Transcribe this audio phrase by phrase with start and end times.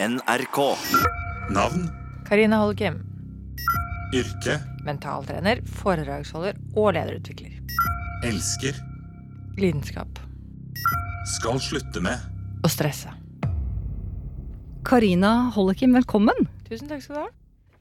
[0.00, 0.58] NRK.
[1.50, 1.88] Navn,
[2.26, 3.00] Karina Holkim.
[4.14, 7.56] yrke, Mentaltrener, foredragsholder og lederutvikler.
[8.24, 8.74] elsker,
[9.58, 10.20] Lidenskap.
[11.26, 12.18] skal slutte med,
[12.62, 13.10] Å stresse.
[14.84, 16.46] Karina Hollekim, velkommen.
[16.68, 17.28] Tusen takk skal du ha.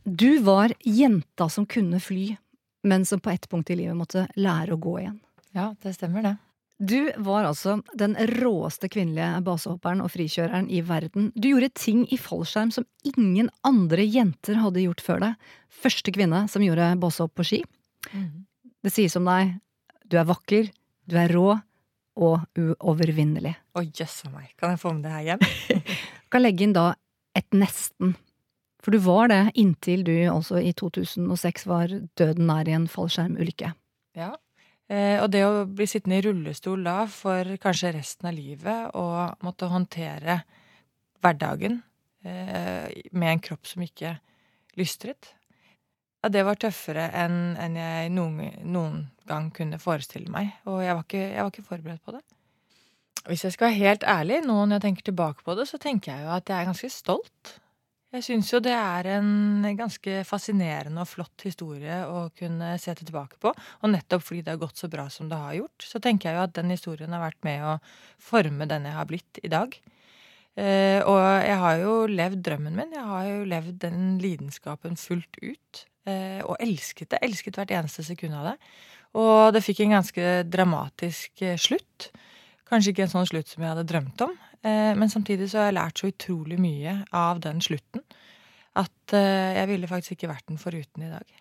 [0.06, 2.36] Du var jenta som kunne fly,
[2.84, 5.20] men som på ett punkt i livet måtte lære å gå igjen.
[5.54, 6.38] Ja, det stemmer det.
[6.78, 11.32] Du var altså den råeste kvinnelige basehopperen og frikjøreren i verden.
[11.34, 15.48] Du gjorde ting i fallskjerm som ingen andre jenter hadde gjort før deg.
[15.74, 17.64] Første kvinne som gjorde basehopp på ski.
[18.12, 18.46] Mm.
[18.86, 19.56] Det sies om deg
[20.08, 20.70] du er vakker,
[21.10, 21.50] du er rå
[22.18, 23.56] og uovervinnelig.
[23.78, 24.54] Å, jøss a meg.
[24.58, 25.84] Kan jeg få med det her hjem?
[26.32, 26.92] kan legge inn da
[27.38, 28.16] et nesten.
[28.86, 33.74] For du var det inntil du altså i 2006 var døden nær i en fallskjermulykke.
[34.18, 34.36] Ja.
[34.88, 39.44] Eh, og det å bli sittende i rullestol da for kanskje resten av livet og
[39.44, 40.40] måtte håndtere
[41.24, 41.82] hverdagen
[42.24, 44.16] eh, med en kropp som ikke
[44.80, 45.34] lystret,
[46.24, 50.50] ja, det var tøffere enn jeg noen, noen gang kunne forestille meg.
[50.66, 52.24] Og jeg var, ikke, jeg var ikke forberedt på det.
[53.28, 56.14] Hvis jeg skal være helt ærlig, nå når jeg tenker tilbake på det, så tenker
[56.14, 57.54] jeg jo at jeg er ganske stolt.
[58.16, 63.36] Jeg syns jo det er en ganske fascinerende og flott historie å kunne se tilbake
[63.44, 63.52] på.
[63.52, 66.38] Og nettopp fordi det har gått så bra som det har gjort, så tenker jeg
[66.38, 67.76] jo at den historien har vært med å
[68.30, 69.76] forme den jeg har blitt i dag.
[70.58, 72.96] Eh, og jeg har jo levd drømmen min.
[72.96, 75.84] Jeg har jo levd den lidenskapen fullt ut.
[76.08, 77.22] Eh, og elsket det.
[77.28, 78.56] Elsket hvert eneste sekund av det.
[79.20, 82.10] Og det fikk en ganske dramatisk eh, slutt.
[82.72, 84.34] Kanskje ikke en sånn slutt som jeg hadde drømt om,
[84.98, 88.04] men samtidig så har jeg lært så utrolig mye av den slutten
[88.78, 91.36] at eh, jeg ville faktisk ikke vært den foruten i dag.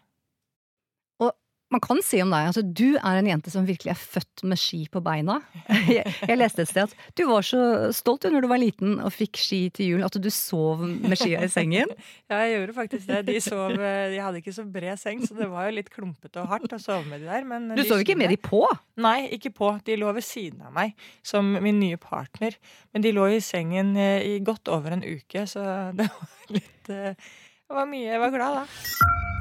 [1.75, 4.45] Man kan si om deg at altså, du er en jente som virkelig er født
[4.47, 5.41] med ski på beina.
[5.97, 7.61] Jeg, jeg leste et sted at du var så
[7.95, 11.14] stolt du når du var liten og fikk ski til jul, at du sov med
[11.19, 11.91] skia i sengen.
[12.27, 13.19] Ja, jeg gjorde faktisk det.
[13.28, 16.41] De, sov, eh, de hadde ikke så bred seng, så det var jo litt klumpete
[16.42, 17.47] og hardt å sove med de der.
[17.47, 18.64] Men Du de sov ikke med de på?
[18.98, 19.70] Nei, ikke på.
[19.86, 20.95] De lå ved siden av meg
[21.27, 22.57] som min nye partner.
[22.90, 25.63] Men de lå i sengen eh, i godt over en uke, så
[25.98, 27.30] det var litt eh,
[27.66, 28.06] Det var mye.
[28.06, 28.64] Jeg var glad da.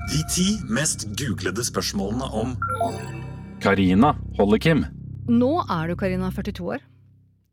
[0.09, 2.55] de ti mest googlede spørsmålene om
[3.61, 4.81] Karina Hollekim.
[5.29, 6.85] Nå er du, Karina, 42 år.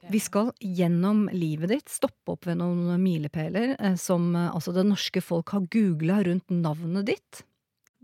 [0.08, 4.86] Vi skal gjennom livet ditt stoppe opp ved noen milepæler eh, som eh, altså det
[4.88, 7.42] norske folk har googla rundt navnet ditt.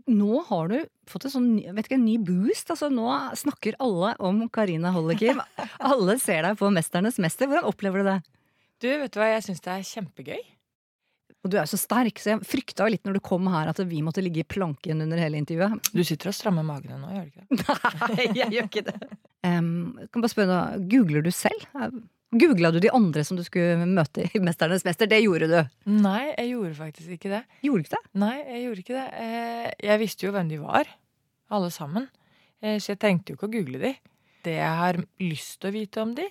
[0.05, 0.77] Nå har du
[1.09, 2.69] fått en sånn vet ikke, en ny boost.
[2.69, 3.09] altså Nå
[3.41, 5.41] snakker alle om Karina Hollekim.
[5.91, 7.49] alle ser deg på Mesternes mester.
[7.49, 8.17] Hvordan opplever du det?
[8.79, 10.47] Du, vet du hva, jeg syns det er kjempegøy.
[11.39, 13.69] Og du er jo så sterk, så jeg frykta jo litt når du kom her
[13.71, 15.91] at vi måtte ligge i planken under hele intervjuet.
[15.95, 17.91] Du sitter og strammer magen nå, gjør du ikke det?
[18.11, 18.95] Nei, jeg gjør ikke det.
[19.47, 19.69] Um,
[20.11, 21.63] kan bare spørre deg, Googler du selv?
[22.35, 25.07] Googla du de andre som du skulle møte i Mesternes mester?
[25.09, 25.55] Det gjorde du.
[25.95, 27.39] Nei, jeg gjorde faktisk ikke det.
[27.65, 28.03] Gjorde ikke det?
[28.21, 29.07] Nei, jeg gjorde ikke det.
[29.23, 30.91] Eh, Jeg visste jo hvem de var,
[31.55, 32.05] alle sammen.
[32.61, 33.95] Eh, Så jeg trengte jo ikke å google de.
[34.45, 36.27] Det jeg har lyst til å vite om de,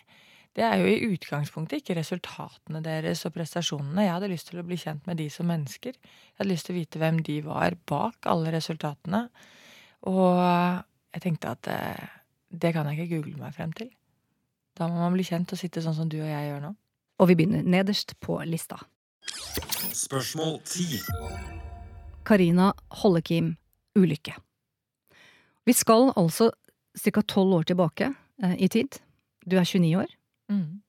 [0.59, 4.03] det er jo i utgangspunktet ikke resultatene deres og prestasjonene.
[4.03, 5.95] Jeg hadde lyst til å bli kjent med de som mennesker.
[5.95, 9.21] Jeg hadde lyst til å vite hvem de var bak alle resultatene.
[10.11, 10.41] Og
[11.15, 12.11] jeg tenkte at eh,
[12.51, 13.93] det kan jeg ikke google meg frem til.
[14.75, 16.75] Da må man bli kjent og sitte sånn som du og jeg gjør nå.
[17.23, 18.81] Og vi begynner nederst på lista.
[19.95, 21.07] Spørsmål 10.
[22.27, 23.55] Karina Hollekim,
[23.95, 24.35] ulykke.
[25.71, 26.51] Vi skal altså
[26.99, 27.23] ca.
[27.23, 28.11] tolv år tilbake
[28.43, 28.99] eh, i tid.
[29.47, 30.18] Du er 29 år.
[30.53, 30.81] Mm.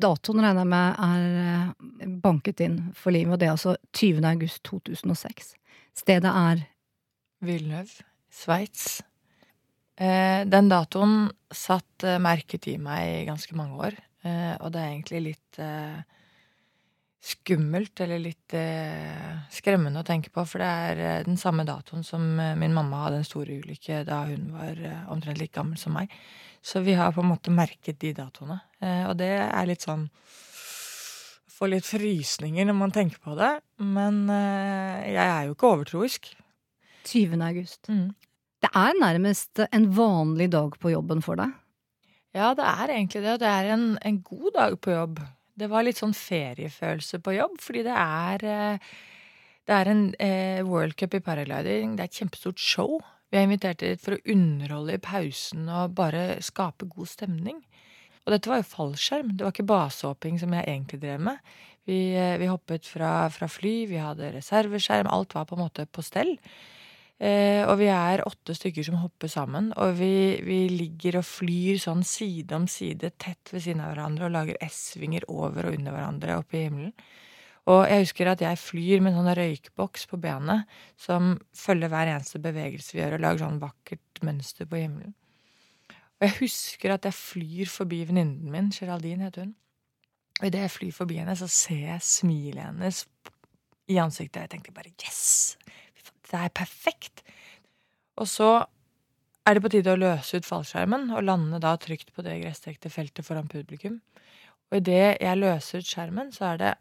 [0.00, 4.24] Datoen regner jeg med er eh, banket inn for livet, og det er altså 20.
[4.30, 5.54] august 2006.
[6.00, 6.62] Stedet er
[7.44, 9.02] Villeneuve, Sveits.
[10.00, 13.98] Eh, den datoen satt eh, merket i meg i ganske mange år.
[14.20, 15.58] Og det er egentlig litt
[17.20, 20.44] skummelt, eller litt eh, skremmende å tenke på.
[20.48, 24.02] For det er eh, den samme datoen som eh, min mamma hadde en stor ulykke
[24.08, 26.12] da hun var eh, omtrent like gammel som meg.
[26.64, 28.60] Så vi har på en måte merket de datoene.
[28.80, 30.08] Eh, og det er litt sånn
[31.60, 33.50] Får litt frysninger når man tenker på det.
[33.84, 36.30] Men eh, jeg er jo ikke overtroisk.
[37.04, 37.34] 20.
[37.44, 37.90] august.
[37.92, 38.14] Mm.
[38.64, 41.52] Det er nærmest en vanlig dag på jobben for deg.
[42.32, 43.34] Ja, det er egentlig det.
[43.34, 45.20] Og det er en, en god dag på jobb.
[45.60, 48.92] Det var litt sånn feriefølelse på jobb, fordi det er eh,
[49.68, 51.94] Det er en eh, World Cup i paragliding.
[51.94, 52.96] Det er et kjempestort show.
[53.30, 57.60] Vi er invitert dit for å underholde i pausen og bare skape god stemning.
[58.24, 59.36] Og dette var jo fallskjerm.
[59.36, 61.52] Det var ikke basehopping som jeg egentlig drev med.
[61.88, 65.08] Vi, eh, vi hoppet fra, fra fly, vi hadde reserveskjerm.
[65.12, 66.34] Alt var på en måte på stell.
[67.20, 69.70] Eh, og vi er åtte stykker som hopper sammen.
[69.76, 74.30] Og vi, vi ligger og flyr sånn side om side tett ved siden av hverandre
[74.30, 76.94] og lager S-vinger over og under hverandre oppe i himmelen.
[77.68, 82.08] Og jeg husker at jeg flyr med en sånn røykboks på benet som følger hver
[82.14, 85.12] eneste bevegelse vi gjør, og lager sånn vakkert mønster på himmelen.
[86.20, 89.54] Og jeg husker at jeg flyr forbi venninnen min, Geraldine heter hun.
[90.40, 93.04] Og idet jeg flyr forbi henne, så ser jeg smilet hennes
[93.92, 94.40] i ansiktet.
[94.40, 95.58] Og jeg tenkte bare yes!
[96.30, 97.24] Det er perfekt!
[98.20, 98.50] Og så
[99.46, 102.92] er det på tide å løse ut fallskjermen og lande da trygt på det gressdekte
[102.92, 103.98] feltet foran publikum.
[104.70, 106.74] Og idet jeg løser ut skjermen, så, det,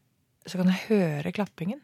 [0.46, 1.82] så kan jeg høre klappingen.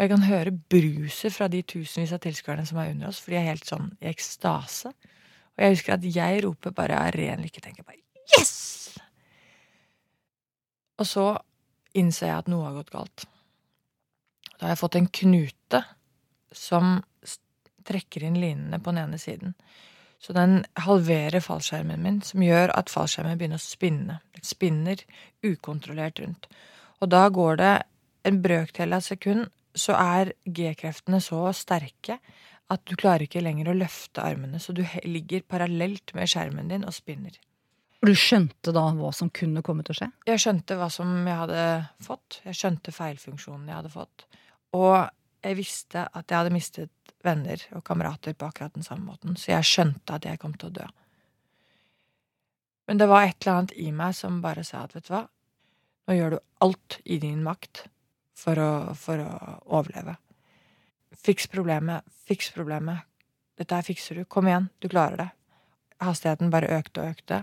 [0.00, 3.34] Og jeg kan høre bruset fra de tusenvis av tilskuerne som er under oss, for
[3.34, 4.94] de er helt sånn i ekstase.
[4.94, 7.60] Og jeg husker at jeg roper bare av ren lykke.
[7.60, 8.00] Tenker bare
[8.32, 8.94] yes!
[11.00, 11.26] Og så
[11.96, 13.26] innser jeg at noe har gått galt.
[14.56, 15.82] Da har jeg fått en knute
[16.52, 17.00] som
[17.86, 19.54] trekker inn linene på den ene siden.
[20.20, 24.18] Så den halverer fallskjermen min, som gjør at fallskjermen begynner å spinne.
[24.36, 25.00] Den spinner
[25.46, 26.50] ukontrollert rundt.
[27.00, 27.74] Og da går det
[28.28, 32.18] en brøkdel av sekund, så er G-kreftene så sterke
[32.70, 36.84] at du klarer ikke lenger å løfte armene, så du ligger parallelt med skjermen din
[36.86, 37.38] og spinner.
[38.00, 40.10] Og du skjønte da hva som kunne komme til å skje?
[40.28, 41.64] Jeg skjønte hva som jeg hadde
[42.04, 42.38] fått.
[42.46, 44.24] Jeg skjønte feilfunksjonen jeg hadde fått.
[44.76, 44.94] Og
[45.44, 49.54] jeg visste at jeg hadde mistet venner og kamerater på akkurat den samme måten, så
[49.54, 50.86] jeg skjønte at jeg kom til å dø.
[52.88, 55.24] Men det var et eller annet i meg som bare sa at vet du hva,
[56.08, 57.84] nå gjør du alt i din makt
[58.40, 59.34] for å, for å
[59.78, 60.16] overleve.
[61.20, 63.06] Fiks problemet, fiks problemet.
[63.60, 64.24] Dette her fikser du.
[64.24, 65.28] Kom igjen, du klarer det.
[66.00, 67.42] Hastigheten bare økte og økte.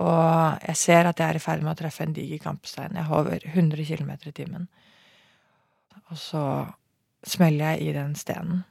[0.00, 2.96] Og jeg ser at jeg er i ferd med å treffe en diger kampstein.
[2.96, 4.68] Jeg over 100 km i timen.
[6.08, 6.44] Og så
[7.26, 8.62] smeller jeg i den stenen,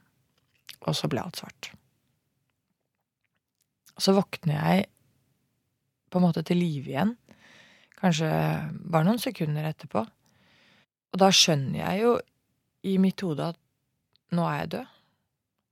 [0.81, 1.71] og så ble alt svart.
[3.95, 4.87] Og så våkner jeg
[6.09, 7.17] på en måte til live igjen,
[7.99, 8.29] kanskje
[8.89, 10.05] bare noen sekunder etterpå.
[11.09, 12.15] Og da skjønner jeg jo
[12.87, 13.59] i mitt hode at
[14.35, 14.95] nå er jeg død.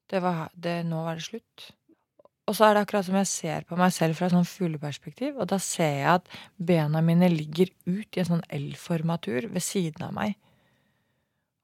[0.08, 1.68] Det var, det, nå var det slutt.
[2.48, 5.36] Og så er det akkurat som jeg ser på meg selv fra et sånn fugleperspektiv,
[5.36, 10.06] og da ser jeg at bena mine ligger ut i en sånn L-formatur ved siden
[10.08, 10.38] av meg.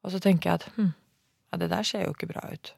[0.03, 0.91] Og så tenker jeg at hm,
[1.53, 2.73] ja, det der ser jo ikke bra ut.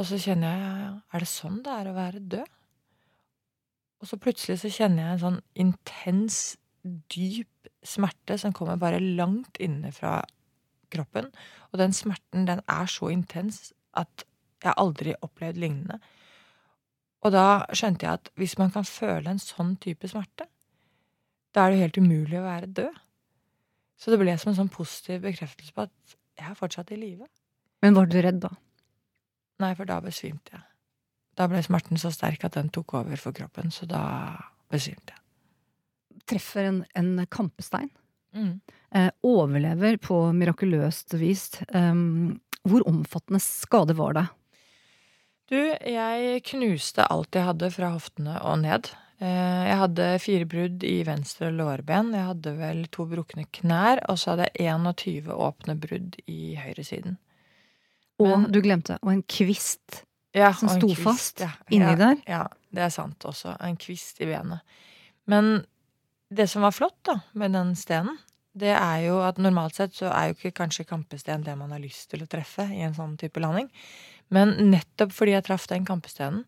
[0.00, 2.52] Og så kjenner jeg er det sånn det er å være død?
[4.00, 6.38] Og så plutselig så kjenner jeg en sånn intens,
[7.12, 10.22] dyp smerte som kommer bare langt inne fra
[10.92, 11.28] kroppen.
[11.68, 14.24] Og den smerten, den er så intens at
[14.64, 15.98] jeg aldri opplevd lignende.
[17.20, 20.48] Og da skjønte jeg at hvis man kan føle en sånn type smerte,
[21.52, 22.96] da er det jo helt umulig å være død.
[24.00, 27.28] Så det ble som en sånn positiv bekreftelse på at jeg er fortsatt i live.
[27.80, 28.50] Men var du redd da?
[29.60, 30.64] Nei, for da besvimte jeg.
[31.38, 34.02] Da ble smerten så sterk at den tok over for kroppen, så da
[34.72, 36.20] besvimte jeg.
[36.30, 37.90] Treffer en, en kampestein.
[38.36, 38.60] Mm.
[38.94, 41.48] Eh, overlever på mirakuløst vis.
[41.74, 44.26] Um, hvor omfattende skade var det?
[45.50, 48.92] Du, jeg knuste alt jeg hadde fra hoftene og ned.
[49.20, 52.12] Eh, jeg hadde fire brudd i venstre lårben.
[52.16, 57.18] Jeg hadde vel to brukne knær, og så hadde jeg 21 åpne brudd i høyresiden.
[58.20, 60.02] Og Men- du glemte, og en kvist
[60.36, 61.50] Ja, som sto kvist, fast ja.
[61.70, 62.16] inni ja, der.
[62.28, 63.56] Ja, det er sant også.
[63.64, 64.60] En kvist i benet.
[65.26, 65.64] Men
[66.30, 68.18] det som var flott da, med den stenen,
[68.56, 71.80] det er jo at normalt sett så er jo ikke kanskje kampesten det man har
[71.82, 73.70] lyst til å treffe i en sånn type landing.
[74.30, 76.44] Men nettopp fordi jeg traff den kampestenen,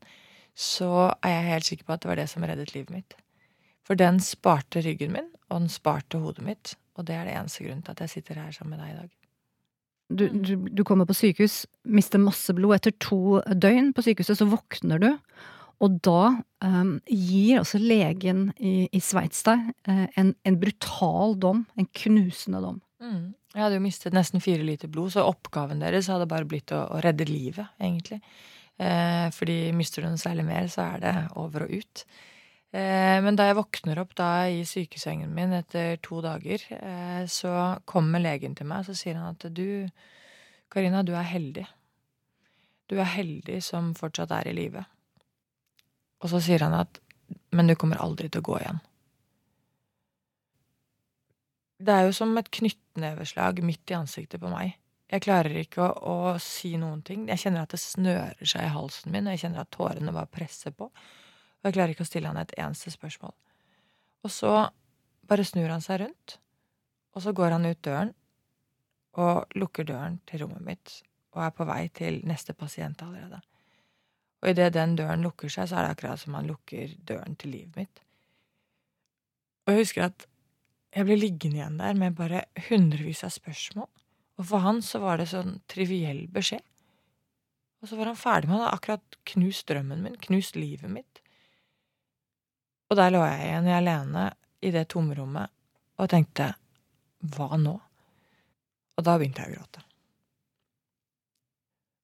[0.55, 3.14] så er jeg helt sikker på at det var det som reddet livet mitt.
[3.87, 6.76] For den sparte ryggen min, og den sparte hodet mitt.
[6.97, 9.00] Og det er det eneste grunnen til at jeg sitter her sammen med deg i
[9.00, 9.11] dag.
[10.19, 12.76] Du, du, du kommer på sykehus, mister masse blod.
[12.76, 15.11] Etter to døgn på sykehuset så våkner du.
[15.83, 21.64] Og da um, gir altså legen i, i Sveits deg uh, en, en brutal dom.
[21.81, 22.78] En knusende dom.
[23.02, 23.33] Mm.
[23.52, 26.85] Jeg hadde jo mistet nesten fire liter blod, så oppgaven deres hadde bare blitt å,
[26.95, 28.23] å redde livet, egentlig.
[28.81, 32.04] Eh, fordi mister du noe særlig mer, så er det over og ut.
[32.73, 37.52] Eh, men da jeg våkner opp da i sykesengen min etter to dager, eh, så
[37.85, 39.88] kommer legen til meg og sier han at du,
[40.73, 41.67] Karina, du er heldig.
[42.88, 44.85] Du er heldig som fortsatt er i live.
[46.25, 47.02] Og så sier han at
[47.52, 48.81] men du kommer aldri til å gå igjen.
[51.83, 54.76] Det er jo som et knyttneveslag midt i ansiktet på meg.
[55.12, 57.26] Jeg klarer ikke å, å si noen ting.
[57.29, 60.31] Jeg kjenner at det snører seg i halsen min, og jeg kjenner at tårene bare
[60.33, 60.88] presser på.
[61.62, 63.35] Og jeg klarer ikke å stille han et eneste spørsmål.
[64.26, 64.52] Og så
[65.31, 66.37] bare snur han seg rundt,
[67.14, 68.12] og så går han ut døren
[69.23, 70.95] og lukker døren til rommet mitt
[71.33, 73.40] og er på vei til neste pasient allerede.
[74.42, 77.54] Og idet den døren lukker seg, så er det akkurat som han lukker døren til
[77.54, 78.02] livet mitt.
[79.64, 80.26] Og jeg husker at
[80.92, 83.88] jeg ble liggende igjen der med bare hundrevis av spørsmål.
[84.40, 86.64] Og for han så var det sånn triviell beskjed.
[87.83, 88.73] Og så var han ferdig med det.
[88.75, 91.22] Akkurat knust drømmen min, knust livet mitt.
[92.93, 94.27] Og der lå jeg igjen alene
[94.61, 95.49] i det tomrommet
[95.97, 96.51] og tenkte
[97.33, 97.73] hva nå?
[98.93, 99.85] Og da begynte jeg å gråte.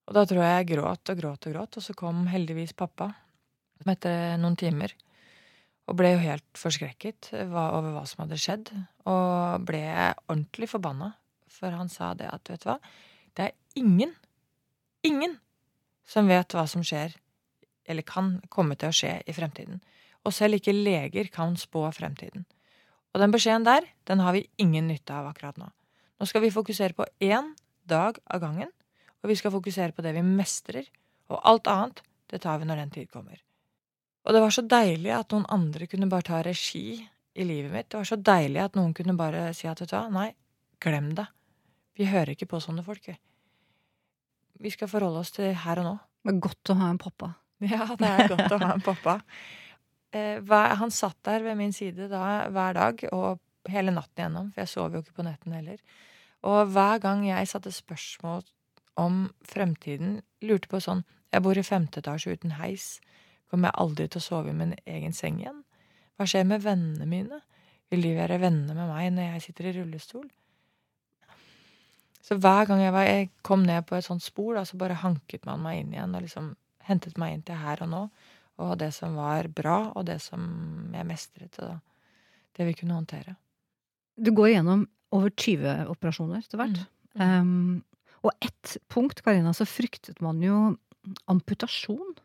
[0.09, 3.11] Og da tror jeg jeg gråt og gråt og gråt, og så kom heldigvis pappa
[3.85, 4.95] etter noen timer.
[5.85, 8.71] Og ble jo helt forskrekket over hva som hadde skjedd,
[9.05, 9.83] og ble
[10.25, 11.11] ordentlig forbanna.
[11.53, 12.79] For han sa det at, vet du hva,
[13.37, 14.15] det er ingen,
[15.05, 15.37] ingen
[16.09, 17.13] som vet hva som skjer,
[17.85, 19.83] eller kan komme til å skje i fremtiden.
[20.27, 22.45] Og selv ikke leger kan spå fremtiden.
[23.13, 25.69] Og den beskjeden der, den har vi ingen nytte av akkurat nå.
[26.19, 27.53] Nå skal vi fokusere på én
[27.89, 28.71] dag av gangen,
[29.23, 30.89] og vi skal fokusere på det vi mestrer,
[31.29, 33.39] og alt annet, det tar vi når den tid kommer.
[34.27, 37.89] Og det var så deilig at noen andre kunne bare ta regi i livet mitt.
[37.89, 40.29] Det var så deilig at noen kunne bare si at vet du hva, nei,
[40.83, 41.25] glem det.
[41.97, 43.15] Vi hører ikke på sånne folk, vi.
[44.59, 45.95] Vi skal forholde oss til her og nå.
[46.27, 47.33] Det er godt å ha en pappa.
[47.67, 49.17] Ja, det er godt å ha en pappa.
[50.15, 53.39] Eh, han satt der ved min side da hver dag, og
[53.69, 55.77] hele natten igjennom, for jeg sov jo ikke på netten heller.
[56.47, 58.43] Og hver gang jeg satte spørsmål
[58.99, 62.97] om fremtiden, lurte på sånn Jeg bor i femte etasje uten heis.
[63.51, 65.59] Kommer jeg aldri til å sove i min egen seng igjen?
[66.17, 67.37] Hva skjer med vennene mine?
[67.93, 70.25] Vil de være venner med meg når jeg sitter i rullestol?
[72.25, 74.97] Så hver gang jeg, var, jeg kom ned på et sånt spor, da, så bare
[75.03, 76.49] hanket man meg inn igjen og liksom
[76.89, 78.01] hentet meg inn til her og nå.
[78.59, 80.41] Og det som var bra, og det som
[80.93, 81.77] jeg mestret, og
[82.57, 83.35] det vi kunne håndtere.
[84.19, 84.83] Du går igjennom
[85.15, 86.81] over 20 operasjoner etter hvert.
[87.15, 87.23] Mm.
[87.23, 90.57] Um, og ett punkt, Karina, så fryktet man jo
[91.31, 92.17] amputasjon.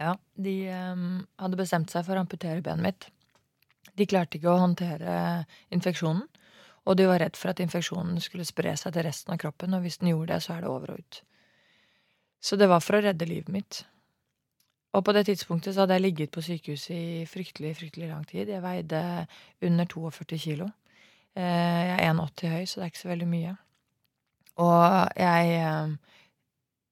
[0.00, 3.10] Ja, de um, hadde bestemt seg for å amputere benet mitt.
[3.98, 6.24] De klarte ikke å håndtere infeksjonen,
[6.88, 9.84] og de var redd for at infeksjonen skulle spre seg til resten av kroppen, og
[9.84, 11.20] hvis den gjorde det, så er det over og ut.
[12.42, 13.84] Så det var for å redde livet mitt.
[14.92, 18.50] Og på det tidspunktet så hadde jeg ligget på sykehuset i fryktelig, fryktelig lang tid.
[18.52, 19.26] Jeg veide
[19.64, 20.68] under 42 kilo.
[21.36, 21.42] Eh,
[21.88, 23.54] jeg er 1,80 høy, så det er ikke så veldig mye.
[24.60, 24.84] Og
[25.16, 25.54] jeg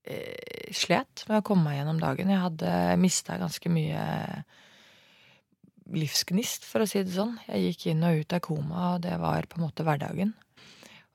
[0.09, 2.33] eh, slet med å komme meg gjennom dagen.
[2.33, 4.05] Jeg hadde mista ganske mye
[5.91, 7.37] livsgnist, for å si det sånn.
[7.51, 10.33] Jeg gikk inn og ut av koma, og det var på en måte hverdagen.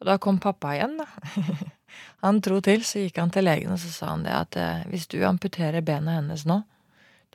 [0.02, 1.08] Og da kom pappa igjen, da.
[2.26, 4.82] Han tro til, så gikk han til legen og så sa han det at eh,
[4.92, 6.58] hvis du amputerer benet hennes nå,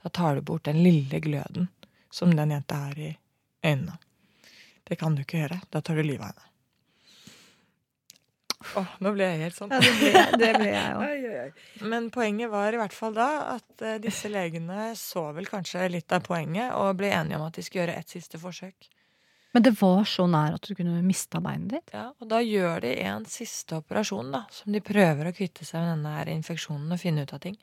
[0.03, 1.69] da tar du bort den lille gløden
[2.11, 3.11] som den jenta har i
[3.65, 3.99] øynene.
[4.85, 5.61] Det kan du ikke gjøre.
[5.71, 6.47] Da tar du livet av henne.
[8.77, 9.71] Åh, nå ble jeg helt sånn.
[9.73, 11.61] Ja, det ble, det ble jeg òg.
[11.93, 16.13] Men poenget var i hvert fall da at uh, disse legene så vel kanskje litt
[16.13, 18.91] av poenget og ble enige om at de skulle gjøre et siste forsøk.
[19.57, 21.95] Men det var så nær at du kunne mista beinet ditt?
[21.97, 25.83] Ja, og da gjør de en siste operasjon, da, som de prøver å kvitte seg
[25.83, 27.57] med denne her infeksjonen og finne ut av ting.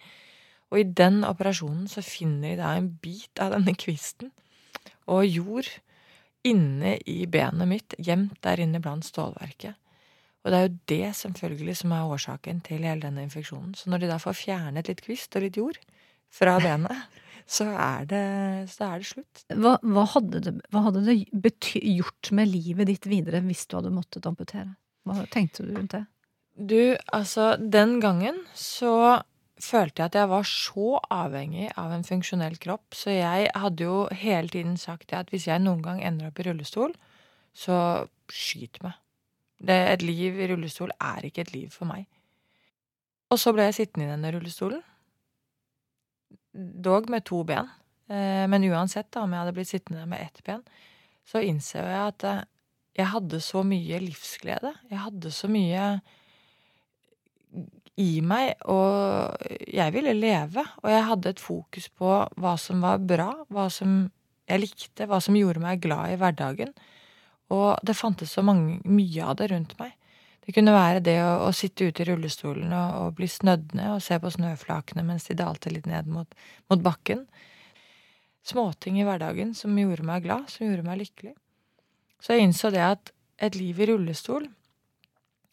[0.71, 4.33] Og i den operasjonen så finner de da en bit av denne kvisten
[5.07, 5.69] og jord
[6.47, 9.77] inne i benet mitt, gjemt der inne blant stålverket.
[10.43, 13.73] Og det er jo det selvfølgelig som er årsaken til hele denne infeksjonen.
[13.75, 15.79] Så når de da får fjernet litt kvist og litt jord
[16.31, 18.25] fra benet, så er det,
[18.71, 19.43] så er det slutt.
[19.55, 23.77] Hva, hva, hadde det, hva hadde det bety gjort med livet ditt videre hvis du
[23.79, 24.73] hadde måttet amputere?
[25.07, 26.03] Hva tenkte du rundt det?
[26.57, 26.79] Du,
[27.13, 29.21] altså, den gangen så
[29.63, 34.03] følte jeg at jeg var så avhengig av en funksjonell kropp, så jeg hadde jo
[34.13, 36.93] hele tiden sagt at hvis jeg noen gang ender opp i rullestol,
[37.57, 37.77] så
[38.29, 38.97] skyt meg.
[39.57, 42.05] Det, et liv i rullestol er ikke et liv for meg.
[43.33, 44.83] Og så ble jeg sittende i denne rullestolen.
[46.53, 47.67] Dog med to ben.
[48.07, 50.61] Eh, men uansett da, om jeg hadde blitt sittende med ett ben,
[51.27, 52.45] så innser jeg at eh,
[52.97, 54.71] jeg hadde så mye livsglede.
[54.89, 55.89] Jeg hadde så mye
[57.97, 59.37] i meg, og
[59.73, 60.63] jeg ville leve.
[60.83, 64.03] Og jeg hadde et fokus på hva som var bra, hva som
[64.47, 66.73] jeg likte, hva som gjorde meg glad i hverdagen.
[67.53, 69.95] Og det fantes så mange, mye av det rundt meg.
[70.47, 73.97] Det kunne være det å, å sitte ute i rullestolen og, og, bli snødd ned
[73.97, 76.37] og se på snøflakene mens de dalte litt ned mot,
[76.71, 77.25] mot bakken.
[78.47, 81.33] Småting i hverdagen som gjorde meg glad, som gjorde meg lykkelig.
[82.23, 83.11] Så jeg innså det at
[83.43, 84.47] et liv i rullestol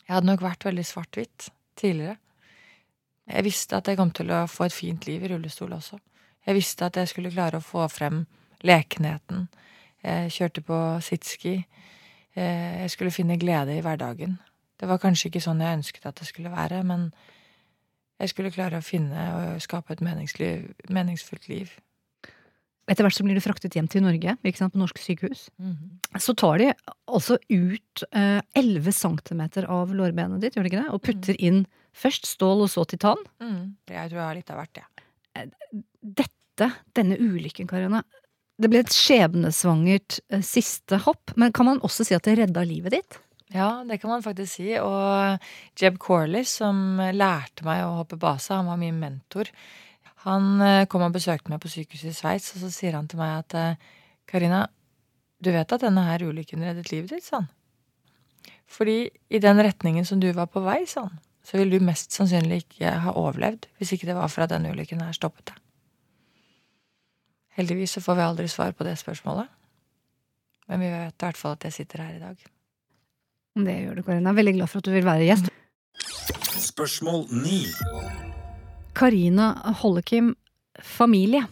[0.05, 1.49] Jeg hadde nok vært veldig svart-hvitt
[1.81, 2.19] tidligere.
[3.31, 5.99] Jeg visste at jeg kom til å få et fint liv i rullestol også.
[6.45, 8.25] Jeg visste at jeg skulle klare å få frem
[8.65, 9.49] lekenheten,
[10.05, 11.55] jeg kjørte på sitski.
[12.37, 14.37] Eh, jeg skulle finne glede i hverdagen.
[14.81, 17.09] Det var kanskje ikke sånn jeg ønsket at det skulle være, men
[18.21, 21.73] jeg skulle klare å finne og skape et meningsfullt liv.
[22.85, 25.49] etter hvert så blir du fraktet hjem til Norge, ikke sant, på norsk sykehus.
[25.57, 26.19] Mhm.
[26.21, 26.67] Så tar de
[27.09, 30.93] altså ut eh, 11 centimeter av lårbenet ditt, gjør de ikke det?
[30.93, 31.65] Og putter inn
[31.95, 33.21] først stål og så titan.
[33.43, 33.77] Mhm.
[33.91, 35.51] Jeg tror jeg har litt av hvert, jeg.
[36.03, 38.03] Dette, denne ulykken, Karina,
[38.63, 42.63] det ble et skjebnesvangert eh, siste hopp, men kan man også si at det redda
[42.67, 43.19] livet ditt?
[43.55, 44.69] Ja, det kan man faktisk si.
[44.79, 45.41] Og
[45.79, 49.51] Jeb Corley, som lærte meg å hoppe base, han var min mentor.
[50.25, 53.21] Han eh, kom og besøkte meg på sykehuset i Sveits, og så sier han til
[53.21, 53.93] meg at eh,
[54.31, 54.65] Karina,
[55.45, 57.51] du vet at denne her ulykken reddet livet ditt, sa han.
[58.71, 62.15] Fordi i den retningen som du var på vei, sa han, så vil du mest
[62.17, 65.61] sannsynlig ikke ha overlevd hvis ikke det var for at denne ulykken her stoppet deg.
[67.55, 69.51] Heldigvis så får vi aldri svar på det spørsmålet.
[70.67, 72.47] Men vi vet i hvert fall at jeg sitter her i dag.
[73.55, 74.31] Det gjør du, Karina.
[74.31, 75.51] Jeg er veldig glad for at du vil være gjest.
[76.65, 77.61] Spørsmål 9.
[78.99, 80.33] Karina Hollekim,
[80.83, 81.45] familie.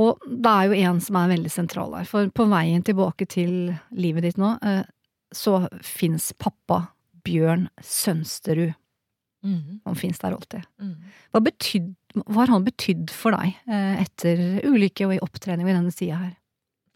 [0.00, 3.72] Og det er jo en som er veldig sentral her, for på veien tilbake til
[3.96, 4.84] livet ditt nå, eh,
[5.32, 6.82] så fins pappa
[7.24, 8.74] Bjørn Sønsterud.
[9.42, 9.80] Mhm.
[9.84, 10.66] Han fins der alltid.
[10.78, 10.96] Mm.
[11.34, 15.78] Hva, betyd, hva har han betydd for deg eh, etter ulykke og i opptrening ved
[15.78, 16.34] denne sida her?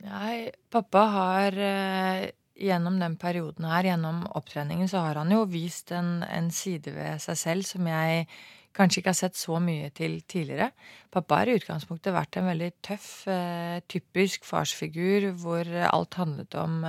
[0.07, 2.27] Nei, pappa har eh,
[2.57, 7.19] gjennom den perioden her, gjennom opptreningen, så har han jo vist en, en side ved
[7.25, 8.29] seg selv som jeg
[8.77, 10.69] kanskje ikke har sett så mye til tidligere.
[11.11, 16.85] Pappa har i utgangspunktet vært en veldig tøff, eh, typisk farsfigur hvor alt handlet om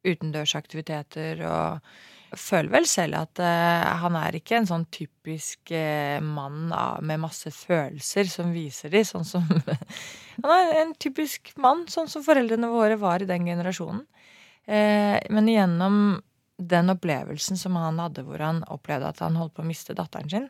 [0.00, 1.92] utendørsaktiviteter og
[2.38, 7.22] føler vel selv at uh, han er ikke en sånn typisk uh, mann av, med
[7.22, 9.46] masse følelser som viser de, sånn som
[10.44, 14.04] Han er en typisk mann, sånn som foreldrene våre var i den generasjonen.
[14.64, 15.96] Uh, men gjennom
[16.60, 20.30] den opplevelsen som han hadde, hvor han opplevde at han holdt på å miste datteren
[20.30, 20.48] sin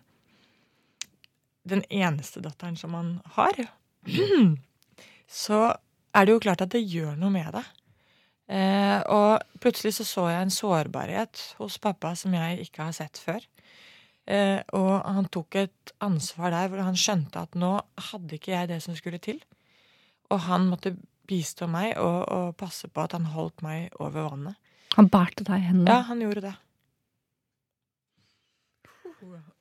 [1.63, 3.61] Den eneste datteren som han har.
[5.43, 5.61] Så
[6.11, 7.67] er det jo klart at det gjør noe med deg.
[8.51, 13.21] Eh, og plutselig så så jeg en sårbarhet hos pappa som jeg ikke har sett
[13.23, 13.45] før.
[14.31, 17.77] Eh, og han tok et ansvar der hvor han skjønte at nå
[18.11, 19.39] hadde ikke jeg det som skulle til.
[20.31, 20.97] Og han måtte
[21.31, 24.59] bistå meg og, og passe på at han holdt meg over vannet.
[24.97, 25.95] Han bærte deg i hendene.
[25.95, 26.57] Ja, han gjorde det.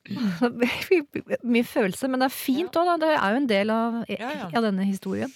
[1.53, 2.95] Mye følelse, men det er fint òg, da.
[3.01, 4.47] Det er jo en del av, Ja, ja.
[4.55, 5.33] av denne historien.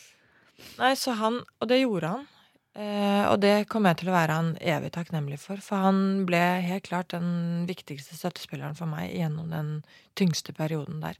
[0.80, 2.28] Nei, så han Og det gjorde han.
[2.74, 5.62] Eh, og det kommer jeg til å være han evig takknemlig for.
[5.62, 9.76] For han ble helt klart den viktigste støttespilleren for meg gjennom den
[10.18, 11.20] tyngste perioden der.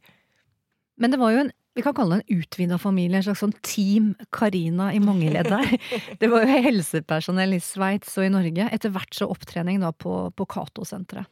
[0.98, 3.56] Men det var jo en vi kan kalle det en utvida familie, en slags sånn
[3.66, 5.72] Team Karina i mange ledd her.
[6.22, 8.68] Det var jo helsepersonell i Sveits og i Norge.
[8.76, 11.26] Etter hvert så opptrening da på, på Cato-senteret.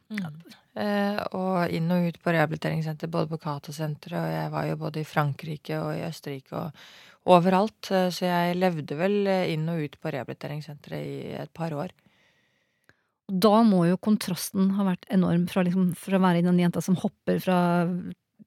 [0.74, 5.04] Eh, og inn og ut på rehabiliteringssenter, både på Cato-senteret, og jeg var jo både
[5.04, 6.82] i Frankrike og i Østerrike og
[7.26, 7.90] overalt.
[7.90, 11.92] eh, Så jeg levde vel eh, inn og ut på rehabiliteringssenteret i et par år.
[13.32, 16.98] Da må jo kontrasten ha vært enorm fra, liksom, fra å være den jenta som
[17.00, 17.58] hopper fra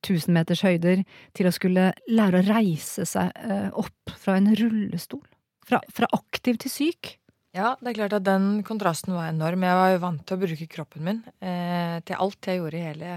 [0.06, 5.24] 1000 meters høyder, til å skulle lære å reise seg eh, opp fra en rullestol.
[5.66, 7.16] Fra, fra aktiv til syk.
[7.56, 9.64] Ja, det er klart at den kontrasten var enorm.
[9.64, 12.84] Jeg var jo vant til å bruke kroppen min eh, til alt jeg gjorde i
[12.90, 13.12] hele,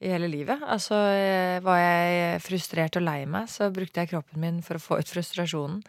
[0.00, 0.62] i hele livet.
[0.64, 4.82] Altså, eh, var jeg frustrert og lei meg, så brukte jeg kroppen min for å
[4.82, 5.82] få ut frustrasjonen.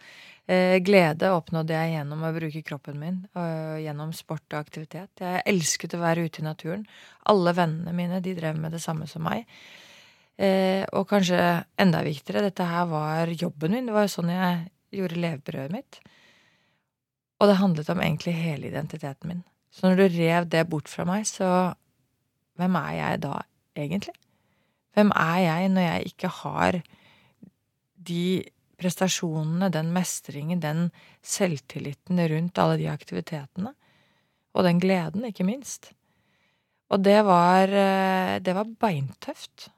[0.50, 5.22] Eh, glede oppnådde jeg gjennom å bruke kroppen min, og gjennom sport og aktivitet.
[5.22, 6.84] Jeg elsket å være ute i naturen.
[7.30, 9.46] Alle vennene mine de drev med det samme som meg.
[10.36, 11.38] Eh, og kanskje
[11.78, 13.86] enda viktigere, dette her var jobben min.
[13.86, 14.66] Det var jo sånn jeg
[14.98, 16.00] gjorde levebrødet mitt.
[17.40, 19.44] Og det handlet om egentlig hele identiteten min.
[19.72, 21.72] Så når du rev det bort fra meg, så
[22.60, 23.38] hvem er jeg da,
[23.76, 24.14] egentlig?
[24.92, 26.80] Hvem er jeg når jeg ikke har
[27.96, 28.24] de
[28.82, 30.90] prestasjonene, den mestringen, den
[31.22, 33.74] selvtilliten rundt alle de aktivitetene?
[34.52, 35.92] Og den gleden, ikke minst.
[36.92, 39.70] Og det var, eh, det var beintøft.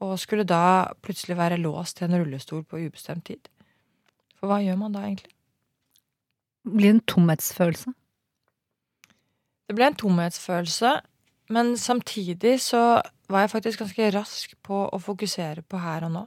[0.00, 3.48] Og skulle da plutselig være låst til en rullestol på ubestemt tid.
[4.38, 5.30] For hva gjør man da, egentlig?
[6.62, 7.92] Blir det en tomhetsfølelse.
[9.66, 11.00] Det ble en tomhetsfølelse,
[11.50, 16.22] men samtidig så var jeg faktisk ganske rask på å fokusere på her og nå.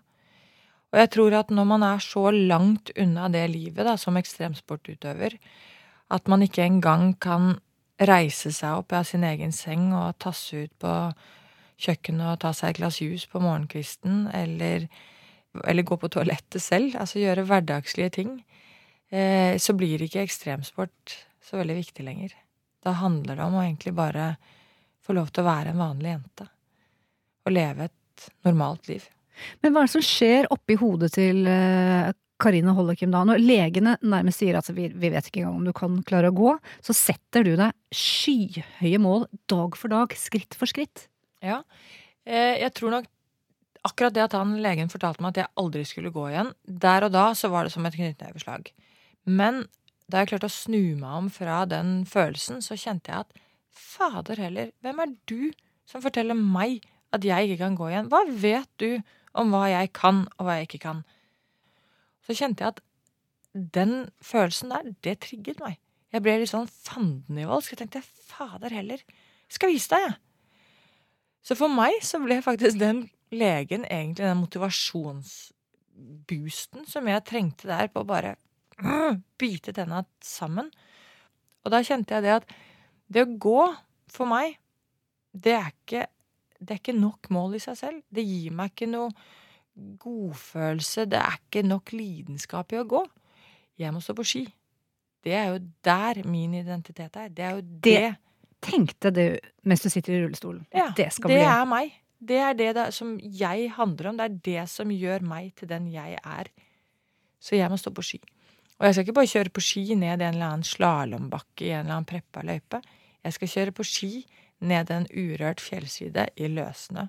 [0.93, 5.37] Og jeg tror at når man er så langt unna det livet da, som ekstremsportutøver,
[6.15, 7.57] at man ikke engang kan
[7.99, 10.93] reise seg opp av sin egen seng og tasse ut på
[11.81, 14.87] kjøkkenet og ta seg et glass juice på morgenkvisten, eller,
[15.63, 18.33] eller gå på toalettet selv, altså gjøre hverdagslige ting,
[19.11, 22.35] eh, så blir ikke ekstremsport så veldig viktig lenger.
[22.85, 24.35] Da handler det om å egentlig bare
[25.03, 26.47] få lov til å være en vanlig jente.
[27.45, 29.05] Og leve et normalt liv.
[29.62, 33.93] Men hva er det som skjer oppi hodet til Karine Karina Hollekim, da, når legene
[34.03, 36.95] nærmest sier at vi, vi vet ikke engang om du kan klare å gå, så
[36.95, 41.05] setter du deg skyhøye mål dag for dag, skritt for skritt.
[41.39, 41.62] Ja.
[42.27, 43.08] Eh, jeg tror nok
[43.88, 47.15] akkurat det at han legen fortalte meg at jeg aldri skulle gå igjen, der og
[47.15, 48.67] da så var det som et knyttneveslag.
[49.23, 49.63] Men
[50.12, 53.43] da jeg klarte å snu meg om fra den følelsen, så kjente jeg at
[53.75, 55.39] fader heller, hvem er du
[55.88, 56.84] som forteller meg
[57.15, 58.10] at jeg ikke kan gå igjen?
[58.12, 58.89] Hva vet du
[59.36, 60.99] om hva jeg kan, og hva jeg ikke kan?
[62.25, 62.82] Så kjente jeg at
[63.54, 65.75] den følelsen der, det trigget meg.
[66.12, 67.71] Jeg ble litt sånn fandenivoldsk.
[67.73, 68.99] Jeg tenkte fader heller,
[69.45, 70.15] jeg skal vise deg, jeg.
[71.45, 77.88] Så for meg så ble faktisk den legen egentlig den motivasjonsboosten som jeg trengte der
[77.93, 78.32] på å bare
[79.39, 80.67] bite tenna sammen.
[81.65, 82.45] Og da kjente jeg det at
[83.12, 83.63] det å gå
[84.12, 84.47] for meg,
[85.36, 86.06] det er ikke,
[86.65, 88.04] det er ikke nok mål i seg selv.
[88.10, 89.12] Det gir meg ikke noe
[90.01, 91.08] godfølelse.
[91.12, 93.01] Det er ikke nok lidenskap i å gå.
[93.82, 94.45] Jeg må stå på ski.
[95.25, 97.32] Det er jo der min identitet er.
[97.34, 99.23] Det er jo det, det tenkte du
[99.65, 100.65] mens du sitter i rullestolen.
[100.73, 101.95] Ja, det skal det bli er meg.
[102.25, 104.19] Det er det da, som jeg handler om.
[104.19, 106.49] Det er det som gjør meg til den jeg er.
[107.41, 108.21] Så jeg må stå på ski.
[108.75, 111.86] Og jeg skal ikke bare kjøre på ski ned en eller annen slalåmbakke i en
[111.86, 112.82] eller annen preppa løype.
[113.25, 114.12] Jeg skal kjøre på ski
[114.59, 117.07] ned en urørt fjellside i løssnø.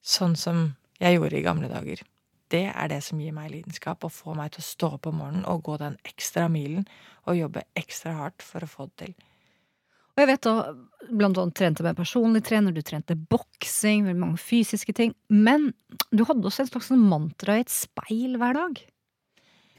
[0.00, 2.02] Sånn som jeg gjorde i gamle dager.
[2.50, 5.20] Det er det som gir meg lidenskap, og får meg til å stå opp om
[5.20, 6.86] morgenen og gå den ekstra milen
[7.28, 9.12] og jobbe ekstra hardt for å få det til.
[10.10, 10.54] Og jeg vet da,
[11.16, 15.14] blant annet trente med personlig trener, du trente boksing, veldig mange fysiske ting.
[15.30, 15.70] Men
[16.10, 18.82] du hadde også en slags sånn mantra i et speil hver dag.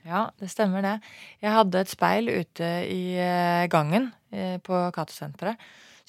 [0.07, 0.95] Ja, det stemmer det.
[1.43, 5.61] Jeg hadde et speil ute i eh, gangen eh, på Cato-senteret.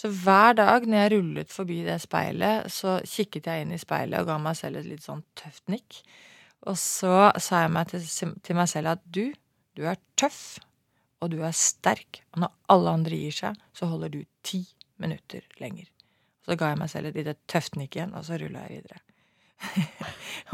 [0.02, 4.18] Så hver dag når jeg rullet forbi det speilet, så kikket jeg inn i speilet
[4.18, 6.00] og ga meg selv et litt sånn tøft nikk.
[6.66, 9.28] Og så sa jeg meg til, til meg selv at du,
[9.78, 10.58] du er tøff,
[11.22, 12.24] og du er sterk.
[12.34, 14.64] Og når alle andre gir seg, så holder du ti
[14.98, 15.86] minutter lenger.
[16.42, 18.98] Så ga jeg meg selv et lite tøft nikk igjen, og så rulla jeg videre.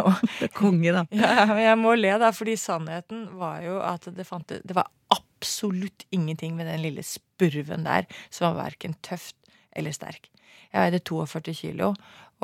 [0.05, 0.21] Og,
[0.59, 1.05] konge, da.
[1.15, 4.91] Ja, men jeg må le, da, fordi sannheten var jo at det, fant, det var
[5.15, 9.37] absolutt ingenting med den lille spurven der som var verken tøft
[9.77, 10.31] eller sterk.
[10.73, 11.93] Jeg veide 42 kilo,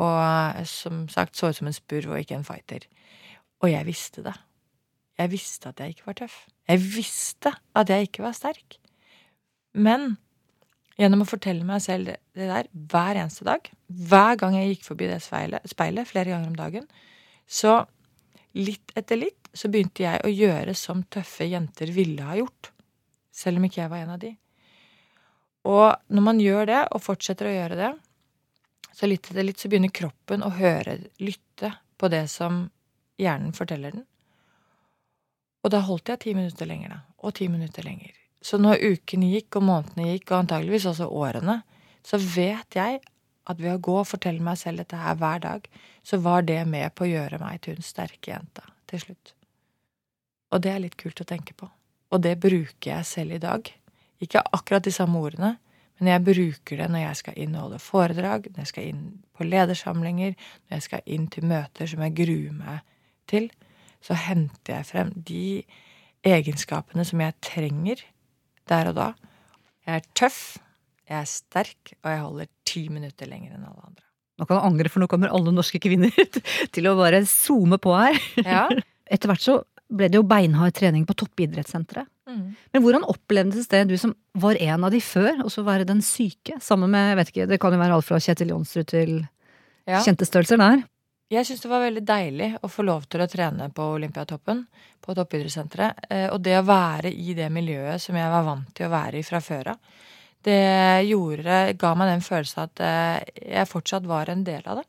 [0.00, 2.86] og som sagt så ut som en spurv og ikke en fighter.
[3.62, 4.34] Og jeg visste det.
[5.20, 6.38] Jeg visste at jeg ikke var tøff.
[6.68, 8.78] Jeg visste at jeg ikke var sterk.
[9.74, 10.16] Men
[11.00, 15.10] gjennom å fortelle meg selv det, der hver eneste dag, hver gang jeg gikk forbi
[15.10, 16.86] det speilet, speilet flere ganger om dagen,
[17.46, 17.82] så
[18.54, 22.70] litt etter litt så begynte jeg å gjøre som tøffe jenter ville ha gjort.
[23.34, 24.32] Selv om ikke jeg var en av de.
[25.66, 27.92] Og når man gjør det, og fortsetter å gjøre det,
[28.94, 32.66] så litt etter litt så begynner kroppen å høre, lytte på det som
[33.18, 34.04] hjernen forteller den.
[35.64, 37.00] Og da holdt jeg ti minutter lenger, da.
[37.24, 38.12] Og ti minutter lenger.
[38.44, 41.62] Så når ukene gikk, og månedene gikk, og antageligvis også årene,
[42.04, 43.00] så vet jeg
[43.48, 45.66] at ved å gå og fortelle meg selv dette her hver dag,
[46.04, 49.34] så var det med på å gjøre meg til hun sterke jenta til slutt.
[50.52, 51.68] Og det er litt kult å tenke på.
[52.12, 53.68] Og det bruker jeg selv i dag.
[54.22, 55.56] Ikke akkurat de samme ordene,
[55.98, 59.04] men jeg bruker det når jeg skal inneholde foredrag, når jeg skal inn
[59.34, 60.34] på ledersamlinger,
[60.66, 62.84] når jeg skal inn til møter som jeg gruer meg
[63.30, 63.48] til
[64.04, 65.44] så henter jeg frem de
[66.24, 68.02] egenskapene som jeg trenger
[68.70, 69.10] der og da.
[69.84, 70.40] Jeg er tøff,
[71.08, 74.04] jeg er sterk, og jeg holder ti minutter lenger enn alle andre.
[74.40, 76.10] Nå kan du angre, for nå kommer alle norske kvinner
[76.74, 78.18] til å bare zoome på her.
[78.42, 78.64] Ja.
[79.12, 79.60] Etter hvert så
[79.94, 82.08] ble det jo beinhard trening på toppidrettssenteret.
[82.24, 82.54] Mm.
[82.72, 86.00] Men hvordan opplevdes det, du som var en av de før, og så være den
[86.02, 86.56] syke?
[86.64, 89.12] Sammen med, jeg vet ikke, det kan jo være alt fra Kjetil Jonsrud til
[89.84, 90.00] ja.
[90.00, 90.82] kjente størrelser der.
[91.34, 94.60] Jeg syns det var veldig deilig å få lov til å trene på Olympiatoppen,
[95.02, 96.04] på toppidrettssenteret.
[96.06, 99.18] Eh, og det å være i det miljøet som jeg var vant til å være
[99.18, 99.94] i fra før av,
[100.44, 100.60] det
[101.08, 104.86] gjorde, ga meg den følelsen at eh, jeg fortsatt var en del av det.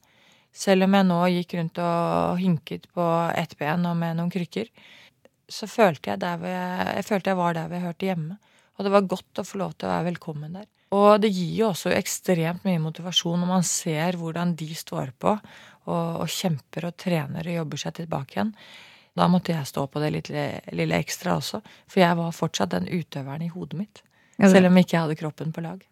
[0.55, 4.69] Selv om jeg nå gikk rundt og hinket på ett ben og med noen krykker,
[5.51, 8.37] så følte jeg, der jeg, jeg følte jeg var der hvor jeg hørte hjemme.
[8.75, 10.69] Og det var godt å få lov til å være velkommen der.
[10.95, 15.33] Og det gir jo også ekstremt mye motivasjon når man ser hvordan de står på
[15.85, 18.53] og, og, kjemper og trener og jobber seg tilbake igjen.
[19.15, 20.45] Da måtte jeg stå på det lille,
[20.75, 24.01] lille ekstra også, for jeg var fortsatt den utøveren i hodet mitt.
[24.35, 25.83] Ja, selv om ikke jeg hadde kroppen på lag.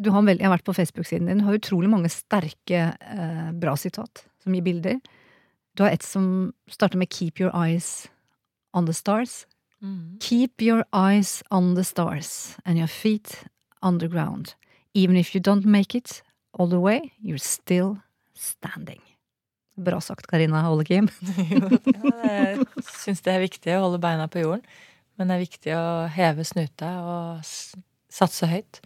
[0.00, 3.50] Du har vel, jeg har vært på Facebook-siden din, du har utrolig mange sterke, eh,
[3.52, 5.00] bra sitat som gir bilder.
[5.76, 8.08] Du har et som starter med 'Keep your eyes
[8.72, 9.46] on the stars'.
[9.82, 10.18] Mm.
[10.20, 13.44] Keep your eyes on the stars and your feet
[13.82, 14.54] on the ground.
[14.94, 16.22] Even if you don't make it
[16.52, 17.98] all the way, you're still
[18.34, 19.00] standing.
[19.80, 21.08] Bra sagt, Karina Hollekim.
[22.20, 24.64] Jeg syns det er viktig å holde beina på jorden.
[25.16, 27.46] Men det er viktig å heve snuta og
[28.12, 28.80] satse høyt.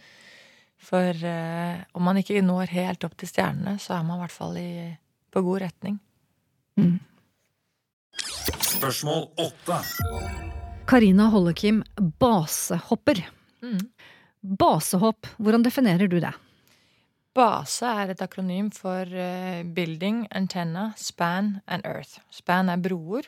[0.84, 4.34] For eh, om man ikke når helt opp til stjernene, så er man i hvert
[4.34, 4.70] fall i,
[5.34, 5.98] på god retning.
[8.74, 9.78] Spørsmål åtte.
[10.86, 11.82] Karina Hollekim,
[12.20, 13.22] basehopper.
[13.64, 13.80] Mm.
[14.58, 16.34] Basehopp, hvordan definerer du det?
[17.34, 22.20] Base er et akronym for eh, Building, Antenna, Span and Earth.
[22.30, 23.26] Span er broer,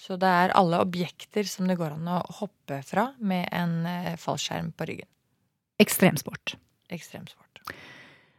[0.00, 4.14] så det er alle objekter som det går an å hoppe fra med en eh,
[4.20, 5.10] fallskjerm på ryggen.
[5.82, 6.56] Ekstremsport.
[6.94, 7.60] Ekstremsport.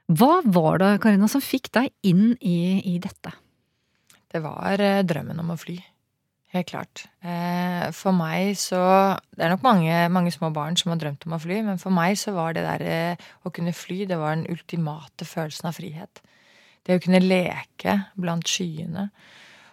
[0.10, 3.34] Hva var det, Karina, som fikk deg inn i, i dette?
[4.32, 5.78] Det var eh, drømmen om å fly.
[6.56, 7.04] Helt klart.
[7.20, 8.80] Eh, for meg så
[9.36, 11.92] Det er nok mange, mange små barn som har drømt om å fly, men for
[11.92, 15.76] meg så var det der eh, å kunne fly, det var den ultimate følelsen av
[15.76, 16.22] frihet.
[16.86, 19.10] Det å kunne leke blant skyene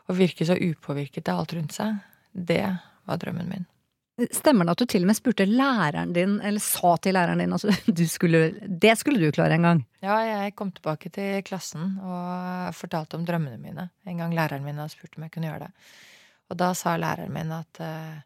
[0.08, 2.00] og virke så upåvirket av alt rundt seg,
[2.32, 2.64] det
[3.06, 3.68] var drømmen min.
[4.34, 7.54] Stemmer det at du til og med spurte læreren din, eller sa til læreren din
[7.54, 7.64] at
[8.00, 9.84] du skulle, det skulle du klare en gang?
[10.02, 13.92] Ja, jeg kom tilbake til klassen og fortalte om drømmene mine.
[14.08, 15.86] En gang læreren min hadde spurt om jeg kunne gjøre det.
[16.52, 18.20] Og da sa læreren min at uh,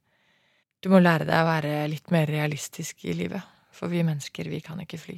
[0.83, 3.43] du må lære deg å være litt mer realistisk i livet.
[3.75, 5.17] For vi mennesker, vi kan ikke fly.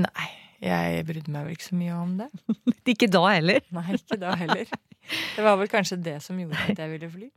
[0.00, 0.28] Nei,
[0.62, 2.28] jeg brydde meg vel ikke så mye om det.
[2.92, 3.62] Ikke da heller.
[3.74, 4.70] Nei, ikke da heller.
[5.08, 7.28] Det var vel kanskje det som gjorde at jeg ville fly.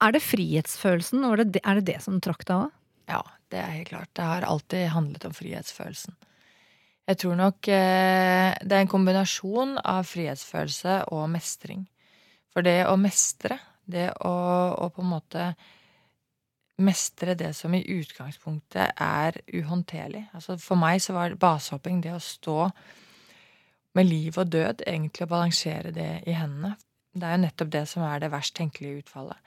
[0.00, 2.70] Er det frihetsfølelsen, og er det det, er det, det som trakk deg av?
[3.10, 3.20] Ja,
[3.52, 4.10] det er helt klart.
[4.16, 6.16] Det har alltid handlet om frihetsfølelsen.
[7.10, 11.84] Jeg tror nok eh, det er en kombinasjon av frihetsfølelse og mestring.
[12.50, 13.58] For det å mestre,
[13.90, 14.32] det å,
[14.74, 15.50] å på en måte
[16.80, 20.24] mestre det som i utgangspunktet er uhåndterlig.
[20.34, 22.70] Altså for meg så var basehopping det å stå
[23.98, 26.76] med liv og død, egentlig og balansere det i hendene.
[27.10, 29.38] Det er jo nettopp det som er det verst tenkelige utfallet.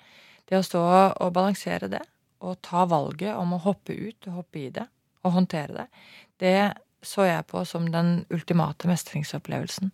[0.50, 2.02] Det å stå og balansere det,
[2.44, 4.84] og ta valget om å hoppe ut og hoppe i det,
[5.24, 5.86] og håndtere det,
[6.44, 6.58] det
[7.04, 9.92] så jeg på som den ultimate mestringsopplevelsen.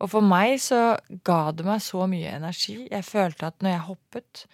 [0.00, 2.82] Og for meg så ga det meg så mye energi.
[2.88, 4.44] Jeg følte at når jeg hoppet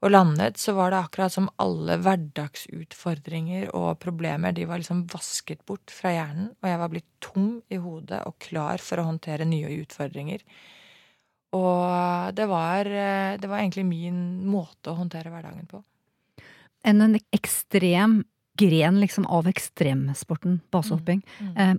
[0.00, 5.60] og landet, så var det akkurat som alle hverdagsutfordringer og problemer, de var liksom vasket
[5.68, 9.48] bort fra hjernen, og jeg var blitt tom i hodet og klar for å håndtere
[9.48, 10.42] nye utfordringer.
[11.58, 15.82] Og det var, eh, det var egentlig min måte å håndtere hverdagen på.
[16.86, 18.22] En, en ekstrem
[18.60, 21.20] gren liksom av ekstremsporten, basehopping.
[21.40, 21.52] Mm.
[21.56, 21.74] Eh,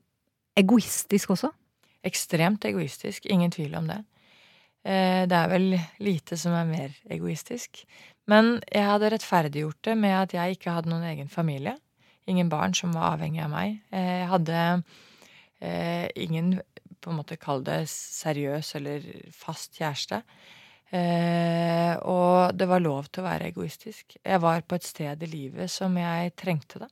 [0.61, 1.51] egoistisk også?
[2.03, 3.99] Ekstremt egoistisk, ingen tvil om det.
[4.83, 7.85] Eh, Det er vel lite som er mer egoistisk.
[8.27, 11.77] Men jeg hadde rettferdiggjort det med at jeg ikke hadde noen egen familie.
[12.27, 13.81] Ingen barn som var avhengig av meg.
[13.91, 14.83] Eh, Jeg hadde
[15.61, 16.61] eh, ingen,
[17.01, 20.23] på en måte kall det seriøs eller fast kjæreste.
[22.03, 24.17] Og det var lov til å være egoistisk.
[24.25, 26.89] Jeg var på et sted i livet som jeg trengte det.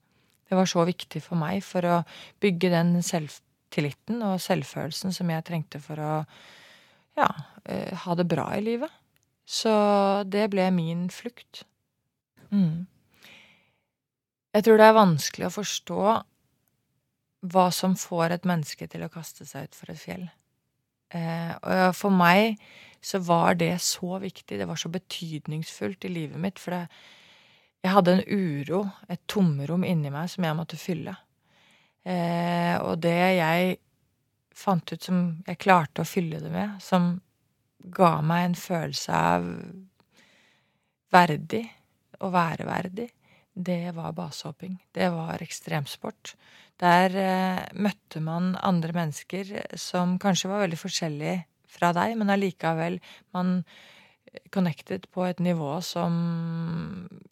[0.49, 1.97] Det var så viktig for meg for å
[2.39, 3.01] bygge den
[3.69, 6.13] selvtilliten og selvfølelsen som jeg trengte for å
[7.17, 7.29] ja,
[7.65, 8.89] eh, ha det bra i livet.
[9.45, 11.65] Så det ble min flukt.
[12.51, 12.87] Mm.
[14.53, 16.23] Jeg tror det er vanskelig å forstå
[17.49, 20.29] hva som får et menneske til å kaste seg utfor et fjell.
[21.13, 22.59] Eh, og for meg
[23.01, 26.87] så var det så viktig, det var så betydningsfullt i livet mitt, for det,
[27.79, 31.15] jeg hadde en uro, et tomrom inni meg som jeg måtte fylle.
[32.09, 33.77] Eh, og det jeg
[34.59, 37.13] fant ut som jeg klarte å fylle det med, som
[37.95, 39.45] ga meg en følelse av
[41.13, 41.63] verdig,
[42.19, 43.07] å være verdig,
[43.59, 44.75] det var basehopping.
[44.95, 46.33] Det var ekstremsport.
[46.79, 52.99] Der eh, møtte man andre mennesker som kanskje var veldig forskjellige fra deg, men allikevel
[53.35, 53.59] man
[54.53, 56.13] connected på et nivå som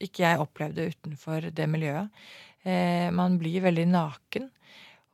[0.01, 2.09] ikke jeg opplevde utenfor det miljøet.
[2.67, 4.49] Eh, man blir veldig naken,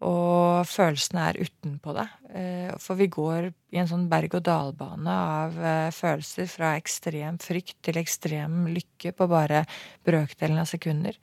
[0.03, 2.13] og følelsene er utenpå deg.
[2.35, 7.99] Eh, for vi går i en sånn berg-og-dal-bane av eh, følelser fra ekstrem frykt til
[8.01, 9.63] ekstrem lykke på bare
[10.05, 11.19] brøkdelen av sekunder.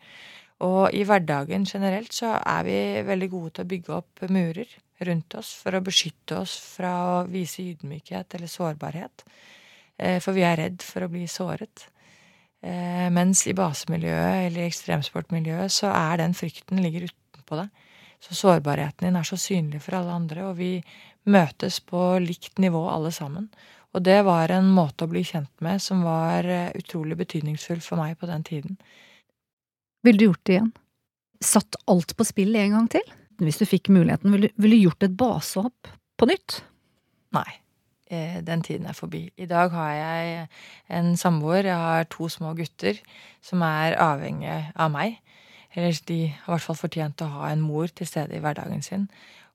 [0.65, 4.75] Og i hverdagen generelt så er vi veldig gode til å bygge opp murer
[5.09, 9.25] rundt oss for å beskytte oss fra å vise ydmykhet eller sårbarhet.
[9.99, 11.89] Eh, For vi er redd for å bli såret.
[12.61, 17.71] Mens i basemiljøet eller i ekstremsportmiljøet så er den frykten ligger utenpå deg.
[18.21, 20.75] Så sårbarheten din er så synlig for alle andre, og vi
[21.31, 23.49] møtes på likt nivå alle sammen.
[23.95, 27.99] Og det var en måte å bli kjent med som var eh, utrolig betydningsfull for
[27.99, 28.77] meg på den tiden.
[30.07, 30.71] Ville du gjort det igjen?
[31.41, 33.17] Satt alt på spill en gang til?
[33.41, 36.61] Hvis du fikk muligheten, ville du, gjort et basehopp på nytt?
[37.35, 37.49] Nei.
[38.11, 39.31] eh, den tiden er forbi.
[39.37, 40.47] I dag har jeg
[40.89, 43.01] en samboer, jeg har to små gutter
[43.43, 45.19] som er avhengige av meg.
[45.75, 48.83] Eller de har i hvert fall fortjent å ha en mor til stede i hverdagen
[48.83, 49.09] sin.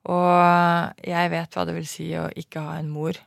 [0.06, 3.18] Og jeg vet hva det vil si å ikke ha en mor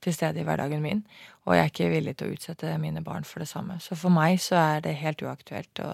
[0.00, 1.02] til stede i hverdagen min.
[1.44, 3.76] Og jeg er ikke villig til å utsette mine barn for det samme.
[3.82, 5.90] Så for meg så er det helt uaktuelt å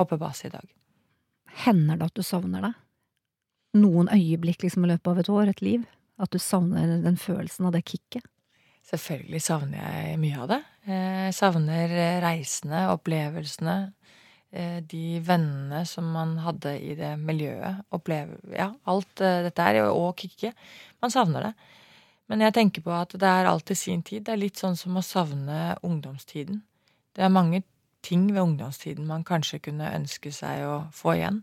[0.00, 0.66] hoppe base i dag.
[1.64, 2.74] Hender det at du savner det?
[3.80, 5.86] Noen øyeblikk liksom i løpet av et år, et liv?
[6.20, 8.26] At du savner den følelsen av det kicket?
[8.90, 10.60] Selvfølgelig savner jeg mye av det.
[10.90, 11.92] Jeg savner
[12.24, 13.76] reisene, opplevelsene.
[14.52, 17.84] Eh, De vennene som man hadde i det miljøet.
[17.96, 19.82] Oppleve, ja, alt eh, dette her.
[19.90, 20.54] Og Kikke.
[21.02, 21.52] Man savner det.
[22.30, 24.24] Men jeg tenker på at det er alltid sin tid.
[24.26, 26.60] Det er litt sånn som å savne ungdomstiden.
[27.16, 27.64] Det er mange
[28.06, 31.42] ting ved ungdomstiden man kanskje kunne ønske seg å få igjen.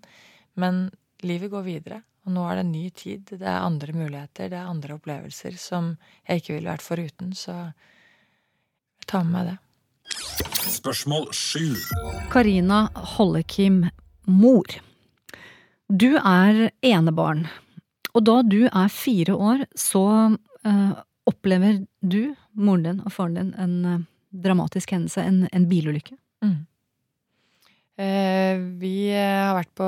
[0.56, 0.88] Men
[1.28, 3.30] livet går videre, og nå er det en ny tid.
[3.30, 5.94] Det er andre muligheter, det er andre opplevelser som
[6.28, 7.36] jeg ikke ville vært foruten.
[7.38, 9.58] Så jeg tar med meg det.
[10.78, 11.74] Spørsmål sju.
[12.30, 13.88] Karina Hollekim,
[14.30, 14.68] mor.
[15.90, 17.48] Du er enebarn,
[18.14, 20.04] og da du er fire år, så
[20.68, 20.92] eh,
[21.30, 24.04] opplever du, moren din og faren din en eh,
[24.44, 26.18] dramatisk hendelse, en, en bilulykke.
[26.46, 26.60] Mm.
[27.98, 29.88] Eh, vi eh, har vært på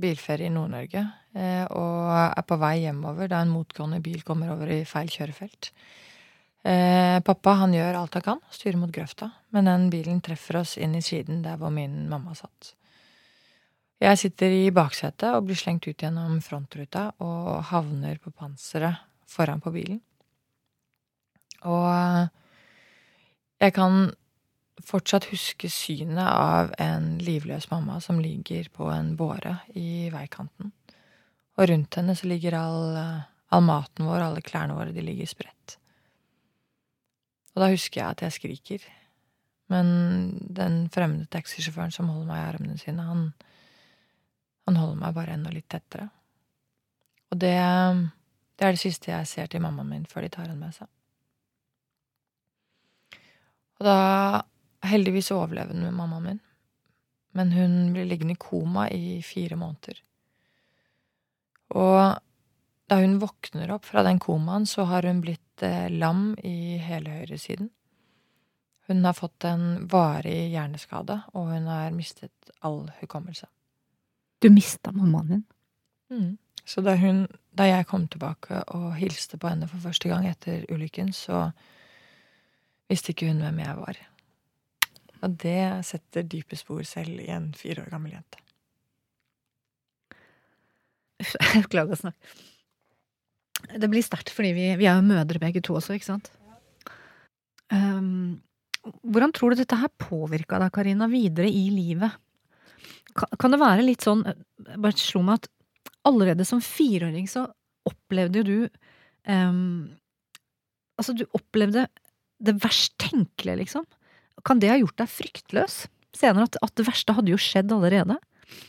[0.00, 1.02] bilferie i Nord-Norge
[1.36, 5.74] eh, og er på vei hjemover da en motgående bil kommer over i feil kjørefelt.
[6.64, 10.78] Eh, pappa han gjør alt han kan, styrer mot grøfta, men den bilen treffer oss
[10.80, 12.72] inn i siden der hvor min mamma satt.
[14.00, 19.60] Jeg sitter i baksetet og blir slengt ut gjennom frontruta og havner på panseret foran
[19.64, 20.00] på bilen.
[21.68, 22.28] Og
[23.60, 24.10] jeg kan
[24.84, 30.72] fortsatt huske synet av en livløs mamma som ligger på en båre i veikanten.
[31.54, 32.98] Og rundt henne så ligger all,
[33.54, 35.78] all maten vår, alle klærne våre, de ligger spredt.
[37.54, 38.86] Og da husker jeg at jeg skriker.
[39.72, 39.86] Men
[40.54, 43.22] den fremmede taxisjåføren som holder meg i armene sine, han,
[44.68, 46.08] han holder meg bare enda litt tettere.
[47.32, 47.54] Og det,
[48.58, 50.90] det er det siste jeg ser til mammaen min før de tar henne med seg.
[53.80, 54.00] Og da
[54.84, 56.40] Heldigvis overlever hun med mammaen min,
[57.32, 59.96] men hun blir liggende i koma i fire måneder.
[61.72, 62.20] Og
[62.90, 67.10] da hun våkner opp fra den komaen, så har hun blitt eh, lam i hele
[67.10, 67.70] høyresiden.
[68.86, 73.48] Hun har fått en varig hjerneskade, og hun har mistet all hukommelse.
[74.44, 75.44] Du mista mammaen din.
[76.12, 76.32] Mm.
[76.64, 77.24] Så da, hun,
[77.56, 81.46] da jeg kom tilbake og hilste på henne for første gang etter ulykken, så
[82.92, 84.00] visste ikke hun hvem jeg var.
[85.24, 88.40] Og det setter dype spor selv i en fire år gammel jente.
[91.24, 92.34] Jeg beklager å snakke.
[93.72, 96.30] Det blir sterkt, fordi vi, vi er jo mødre begge to også, ikke sant?
[97.72, 98.42] Um,
[99.02, 102.18] hvordan tror du dette her påvirka deg, Karina, videre i livet?
[103.16, 104.24] Kan, kan det være litt sånn
[104.74, 105.50] bare slo meg at
[106.04, 107.46] allerede som fireåring så
[107.88, 108.56] opplevde jo du
[109.28, 109.92] um,
[110.94, 111.88] Altså, du opplevde
[112.44, 113.82] det verst tenkelige, liksom.
[114.46, 115.78] Kan det ha gjort deg fryktløs?
[116.14, 118.14] Senere at, at det verste hadde jo skjedd allerede?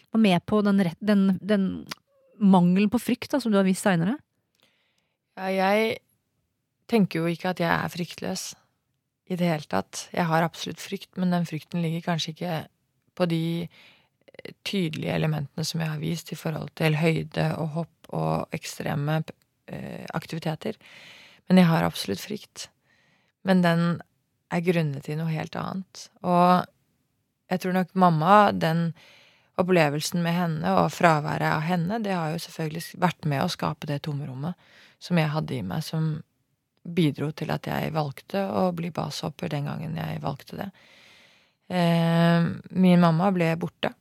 [0.10, 1.68] Var med på den, den, den
[2.42, 4.16] mangelen på frykt da, som du har vist seinere?
[5.36, 5.98] Ja, jeg
[6.88, 8.54] tenker jo ikke at jeg er fryktløs
[9.28, 10.06] i det hele tatt.
[10.16, 12.60] Jeg har absolutt frykt, men den frykten ligger kanskje ikke
[13.20, 18.10] på de eh, tydelige elementene som jeg har vist i forhold til høyde og hopp
[18.16, 19.18] og ekstreme
[19.68, 20.80] eh, aktiviteter.
[21.50, 22.70] Men jeg har absolutt frykt.
[23.44, 23.84] Men den
[24.56, 26.08] er grunnet i noe helt annet.
[26.24, 26.64] Og
[27.52, 28.88] jeg tror nok mamma, den
[29.60, 33.92] opplevelsen med henne og fraværet av henne, det har jo selvfølgelig vært med å skape
[33.92, 34.56] det tomrommet
[35.06, 36.16] som jeg hadde i meg, som
[36.86, 40.70] bidro til at jeg valgte å bli basehopper den gangen jeg valgte det.
[41.70, 42.46] Eh,
[42.78, 43.92] min mamma ble borte,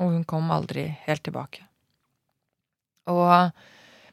[0.00, 1.62] og hun kom aldri helt tilbake.
[3.10, 3.50] Og,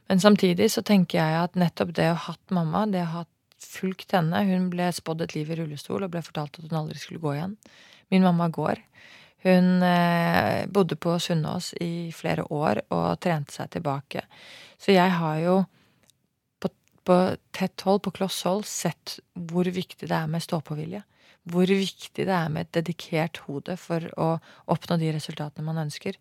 [0.09, 3.25] men samtidig så tenker jeg at nettopp det å ha hatt mamma, det å ha
[3.61, 6.97] fulgt henne Hun ble spådd et liv i rullestol og ble fortalt at hun aldri
[6.99, 7.53] skulle gå igjen.
[8.11, 8.81] Min mamma går.
[9.45, 14.25] Hun eh, bodde på Sunnaas i flere år og trente seg tilbake.
[14.81, 15.55] Så jeg har jo
[17.07, 17.17] på,
[17.55, 21.03] tett hold, på kloss hold, sett hvor viktig det er med stå-på-vilje.
[21.49, 24.31] Hvor viktig det er med et dedikert hode for å
[24.69, 26.19] oppnå de resultatene man ønsker.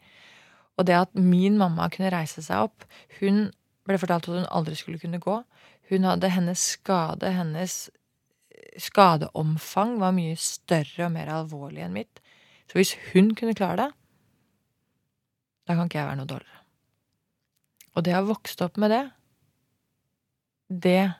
[0.79, 2.87] Og det at min mamma kunne reise seg opp
[3.19, 3.51] Hun
[3.85, 5.41] ble fortalt at hun aldri skulle kunne gå.
[5.91, 7.89] Hun hadde hennes skade, hennes
[8.81, 12.21] skadeomfang var mye større og mer alvorlig enn mitt.
[12.71, 13.89] Så hvis hun kunne klare det,
[15.67, 16.61] da kan ikke jeg være noe dårligere.
[17.97, 19.03] Og det å ha vokst opp med det,
[20.71, 21.13] det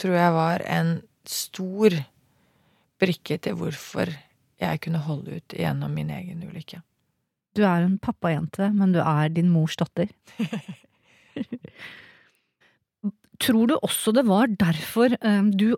[0.00, 0.92] tror jeg var en
[1.26, 1.94] stor
[3.00, 4.10] brikke til hvorfor
[4.60, 6.80] jeg kunne holde ut gjennom min egen ulykke.
[7.56, 10.10] Du er en pappajente, men du er din mors datter.
[13.40, 15.74] Tror du også det var derfor eh, du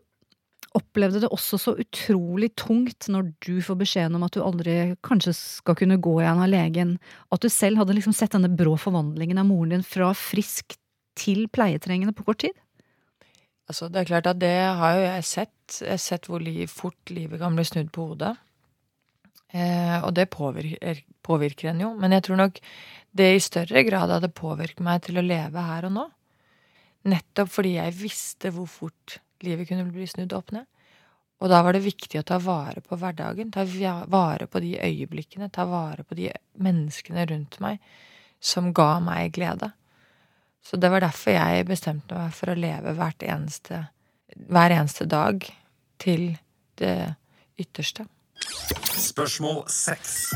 [0.76, 4.76] opplevde det også så utrolig tungt når du får beskjeden om at du aldri
[5.06, 6.92] kanskje skal kunne gå igjen av legen,
[7.34, 10.76] at du selv hadde liksom sett denne brå forvandlingen av moren din fra frisk
[11.18, 12.54] til pleietrengende på kort tid?
[13.68, 15.80] Altså, det er klart at det har jo jeg sett.
[15.82, 18.34] Jeg har sett hvor liv, fort livet kan bli snudd på hodet.
[19.52, 21.90] Eh, og det påvirker, påvirker en jo.
[22.00, 22.60] Men jeg tror nok
[23.18, 26.06] det i større grad hadde påvirket meg til å leve her og nå.
[27.08, 30.66] Nettopp fordi jeg visste hvor fort livet kunne bli snudd opp ned.
[31.38, 33.62] Og da var det viktig å ta vare på hverdagen, ta
[34.10, 37.78] vare på de øyeblikkene, ta vare på de menneskene rundt meg
[38.42, 39.70] som ga meg glede.
[40.68, 43.86] Så det var derfor jeg bestemte meg for å leve hvert eneste,
[44.52, 45.46] hver eneste dag
[46.02, 46.34] til
[46.76, 47.14] det
[47.56, 48.04] ytterste.
[49.00, 50.34] Spørsmål seks.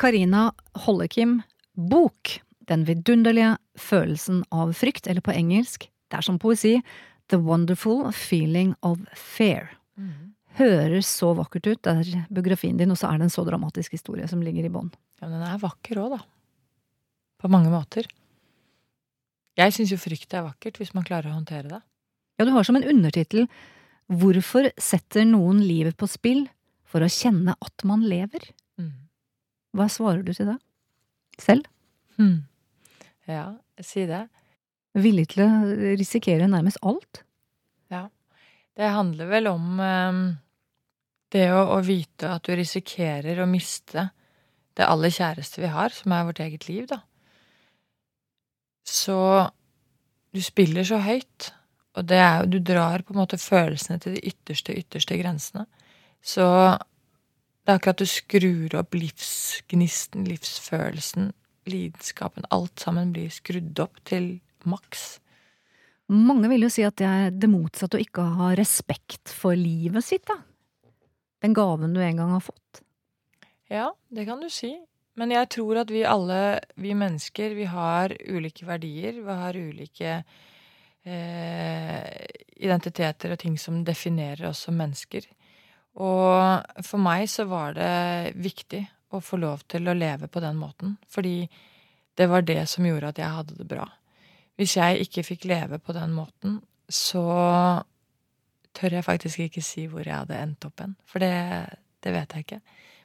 [0.00, 0.46] Karina
[0.86, 1.42] Hollekim,
[1.76, 2.38] bok.
[2.64, 6.78] Den vidunderlige følelsen av frykt, eller på engelsk, det er som poesi,
[7.28, 9.74] The Wonderful Feeling of Fear.
[10.00, 10.32] Mm.
[10.56, 13.92] Høres så vakkert ut, det er biografien din, og så er det en så dramatisk
[13.92, 14.88] historie som ligger i bånn.
[15.20, 16.22] Ja, men den er vakker òg, da.
[17.44, 18.08] På mange måter.
[19.58, 21.80] Jeg syns jo frykt er vakkert, hvis man klarer å håndtere det.
[22.38, 23.46] Ja, du har som en undertittel
[24.12, 26.42] Hvorfor setter noen livet på spill
[26.84, 28.50] for å kjenne at man lever?
[28.76, 29.08] Mm.
[29.72, 30.58] Hva svarer du til det?
[31.40, 31.70] Selv?
[32.18, 32.44] Hmm.
[33.24, 34.26] Ja, si det.
[34.94, 35.48] Villig til å
[35.96, 37.24] risikere nærmest alt?
[37.90, 38.10] Ja.
[38.76, 40.20] Det handler vel om eh,
[41.34, 44.08] det å, å, vite at du risikerer å miste
[44.74, 47.00] det aller kjæreste vi har, som er vårt eget liv, da.
[48.84, 49.18] Så
[50.34, 51.52] du spiller så høyt
[51.94, 55.66] og det er jo Du drar på en måte følelsene til de ytterste, ytterste grensene.
[56.24, 56.44] Så
[57.64, 61.30] det er akkurat du skrur opp livsgnisten, livsfølelsen,
[61.70, 62.48] lidenskapen.
[62.52, 65.20] Alt sammen blir skrudd opp til maks.
[66.12, 70.04] Mange vil jo si at det er det motsatte å ikke ha respekt for livet
[70.04, 70.36] sitt, da.
[71.44, 72.82] Den gaven du en gang har fått.
[73.72, 74.74] Ja, det kan du si.
[75.20, 76.40] Men jeg tror at vi alle,
[76.80, 79.20] vi mennesker, vi har ulike verdier.
[79.22, 80.16] Vi har ulike
[81.06, 82.24] eh,
[82.56, 85.28] identiteter og ting som definerer oss som mennesker.
[86.02, 88.82] Og for meg så var det viktig
[89.14, 91.44] å få lov til å leve på den måten, fordi
[92.18, 93.86] det var det som gjorde at jeg hadde det bra.
[94.58, 96.58] Hvis jeg ikke fikk leve på den måten,
[96.90, 97.22] så
[98.74, 100.96] tør jeg faktisk ikke si hvor jeg hadde endt opp hen.
[101.06, 101.34] For det,
[102.02, 102.60] det vet jeg ikke.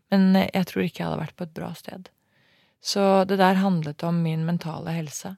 [0.10, 2.10] Men jeg tror ikke jeg hadde vært på et bra sted.
[2.82, 5.36] Så det der handlet om min mentale helse,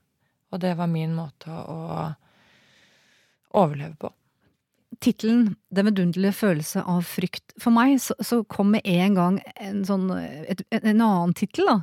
[0.52, 2.12] og det var min måte å
[3.58, 4.12] overleve på.
[5.02, 7.56] Tittelen 'Den vidunderlige følelse av frykt'.
[7.58, 10.12] For meg så, så kom med en gang en, sånn,
[10.46, 11.78] et, en annen tittel, da.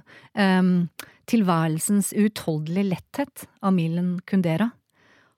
[0.61, 0.89] Um,
[1.27, 4.71] 'Tilværelsens uutholdelige letthet' av Milen Kundera.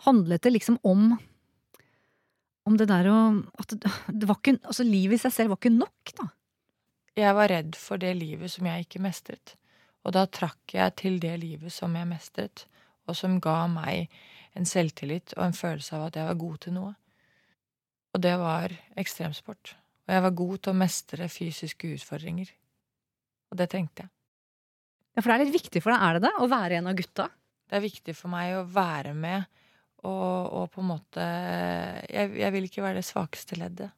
[0.05, 1.18] Handlet det liksom om
[2.68, 3.18] om det der å
[3.59, 6.28] At det, det var ikke Altså, livet i seg selv var ikke nok, da.
[7.20, 9.54] Jeg var redd for det livet som jeg ikke mestret.
[10.06, 12.64] Og da trakk jeg til det livet som jeg mestret,
[13.04, 14.08] og som ga meg
[14.56, 16.94] en selvtillit og en følelse av at jeg var god til noe.
[18.14, 19.74] Og det var ekstremsport.
[20.08, 22.48] Og jeg var god til å mestre fysiske utfordringer.
[23.52, 24.12] Og det trengte jeg.
[25.14, 26.34] Ja, For det er litt viktig for deg, er det det?
[26.38, 27.28] Å være en av gutta?
[27.70, 29.44] Det er viktig for meg å være med
[30.00, 31.24] og, og på en måte
[32.08, 33.90] jeg, jeg, vil ikke være det svakeste leddet.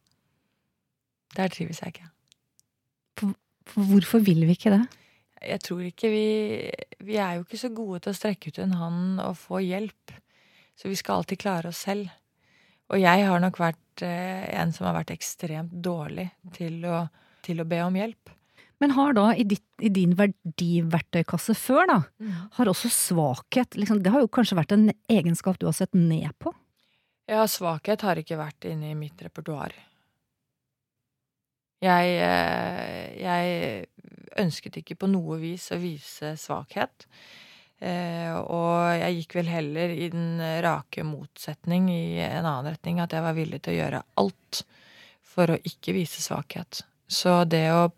[1.36, 2.08] Der trives jeg ikke.
[3.72, 4.82] For, for hvorfor vil vi ikke det?
[5.42, 6.26] Jeg tror ikke vi
[7.02, 10.12] Vi er jo ikke så gode til å strekke ut en hånd og få hjelp.
[10.78, 12.12] Så vi skal alltid klare oss selv.
[12.92, 17.06] Og jeg har nok vært eh, en som har vært ekstremt dårlig til å,
[17.44, 18.32] til å be om hjelp.
[18.82, 22.38] Men har da i, ditt, i din verdiverktøykasse før, da, mm.
[22.58, 26.34] har også svakhet liksom, Det har jo kanskje vært en egenskap du har sett ned
[26.42, 26.50] på?
[27.30, 29.76] Ja, svakhet har ikke vært inne i mitt repertoar.
[31.82, 33.86] Jeg, eh, jeg
[34.38, 37.06] ønsket ikke på noe vis å vise svakhet.
[37.82, 43.14] Eh, og jeg gikk vel heller i den rake motsetning i en annen retning, at
[43.16, 44.62] jeg var villig til å gjøre alt
[45.26, 46.84] for å ikke vise svakhet.
[47.10, 47.90] Så det å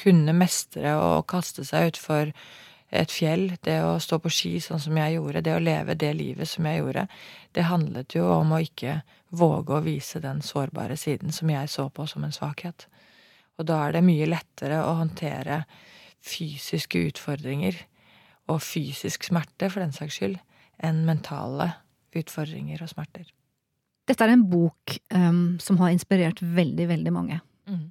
[0.00, 2.32] kunne mestre og kaste seg utfor
[2.92, 6.12] et fjell, det å stå på ski sånn som jeg gjorde, det å leve det
[6.16, 7.06] livet som jeg gjorde,
[7.56, 9.00] det handlet jo om å ikke
[9.32, 12.88] våge å vise den sårbare siden som jeg så på som en svakhet.
[13.60, 15.62] Og da er det mye lettere å håndtere
[16.22, 17.76] fysiske utfordringer
[18.50, 20.38] og fysisk smerte, for den saks skyld,
[20.82, 21.72] enn mentale
[22.18, 23.28] utfordringer og smerter.
[24.08, 27.38] Dette er en bok um, som har inspirert veldig, veldig mange.
[27.70, 27.84] Mm.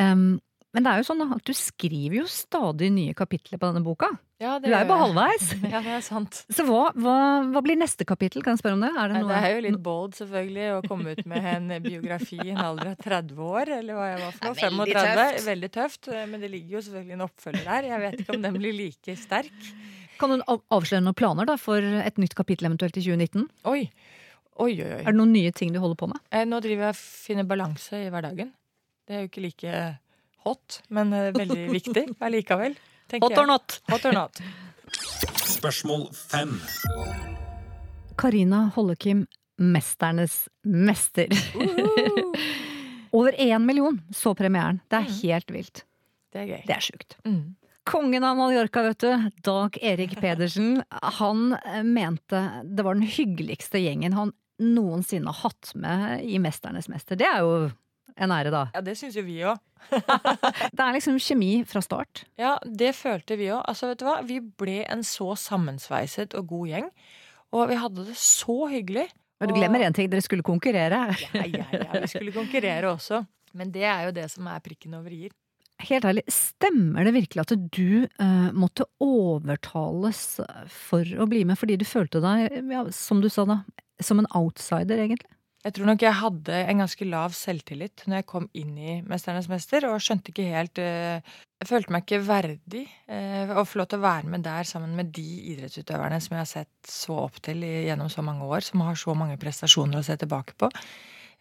[0.00, 0.24] Em,
[0.72, 4.08] men det er jo sånn at du skriver jo stadig nye kapitler på denne boka.
[4.42, 5.50] Ja, Du er jo bare halvveis.
[5.72, 6.40] Ja, det er sant.
[6.50, 7.16] Så hva, hva,
[7.52, 8.42] hva blir neste kapittel?
[8.42, 8.90] Kan jeg spørre om det?
[8.98, 12.40] Er det, noe, Det er jo litt bold, selvfølgelig, å komme ut med en biografi
[12.42, 14.56] i en alder av 30 år, eller hva jeg var for noe.
[14.56, 15.22] Er veldig 35.
[15.36, 15.46] tøft.
[15.52, 16.10] Veldig tøft.
[16.32, 17.90] Men det ligger jo selvfølgelig en oppfølger der.
[17.92, 19.70] Jeg vet ikke om den blir like sterk.
[20.22, 23.46] Kan du avsløre noen planer da, for et nytt kapittel eventuelt i 2019?
[23.70, 23.84] Oi.
[24.60, 25.00] Oi, oi, oi.
[25.02, 26.18] Er det noen nye ting du holder på med?
[26.34, 28.50] Eh, Nå driver jeg og finner balanse i hverdagen.
[29.08, 29.76] Det er jo ikke like
[30.44, 32.76] hot, men eh, veldig viktig allikevel.
[33.20, 33.78] Hot or not?
[33.92, 34.42] Hot or not.
[35.44, 36.56] Spørsmål fem.
[38.16, 39.26] Karina Hollekim,
[39.56, 41.28] mesternes mester.
[43.12, 44.80] Over én million så premieren.
[44.88, 45.84] Det er helt vilt.
[46.32, 46.62] Det er gøy.
[46.64, 47.18] Det er sjukt.
[47.28, 47.42] Mm.
[47.84, 50.82] Kongen av Mallorca, vet du, Dag Erik Pedersen,
[51.18, 54.32] han eh, mente det var den hyggeligste gjengen han
[54.62, 57.18] noensinne har hatt med i Mesternes mester.
[57.18, 57.56] Det er jo
[58.16, 58.66] en ære, da.
[58.74, 59.60] Ja, det syns jo vi òg.
[60.76, 62.24] Det er liksom kjemi fra start.
[62.40, 63.62] Ja, det følte vi òg.
[63.68, 64.20] Altså, vet du hva?
[64.26, 66.88] Vi ble en så sammensveiset og god gjeng.
[67.52, 69.10] Og vi hadde det så hyggelig.
[69.42, 71.04] Men du glemmer én ting, dere skulle konkurrere.
[71.34, 72.02] Ja, ja, ja.
[72.04, 73.24] Vi skulle konkurrere også.
[73.58, 75.34] Men det er jo det som er prikken over i-er.
[75.82, 80.20] Helt ærlig, stemmer det virkelig at du uh, måtte overtales
[80.70, 83.58] for å bli med fordi du følte deg, ja, som du sa da,
[83.98, 85.26] som en outsider, egentlig?
[85.62, 89.46] Jeg tror nok jeg hadde en ganske lav selvtillit når jeg kom inn i Mesternes
[89.50, 91.22] mester, og skjønte ikke helt eh,
[91.62, 94.96] Jeg følte meg ikke verdig eh, å få lov til å være med der sammen
[94.98, 98.82] med de idrettsutøverne som jeg har sett så opp til gjennom så mange år, som
[98.82, 100.70] har så mange prestasjoner å se tilbake på.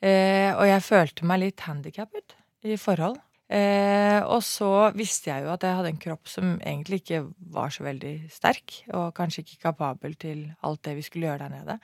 [0.06, 2.38] Eh, og jeg følte meg litt handikappet
[2.70, 3.18] i forhold.
[3.52, 7.18] Og så visste jeg jo at jeg hadde en kropp som egentlig ikke
[7.52, 11.52] var så veldig sterk, og kanskje ikke kapabel til alt det vi skulle gjøre der
[11.58, 11.76] nede.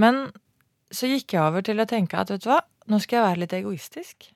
[0.00, 0.22] Men
[0.90, 2.60] så gikk jeg over til å tenke at vet du hva,
[2.90, 4.30] nå skal jeg være litt egoistisk.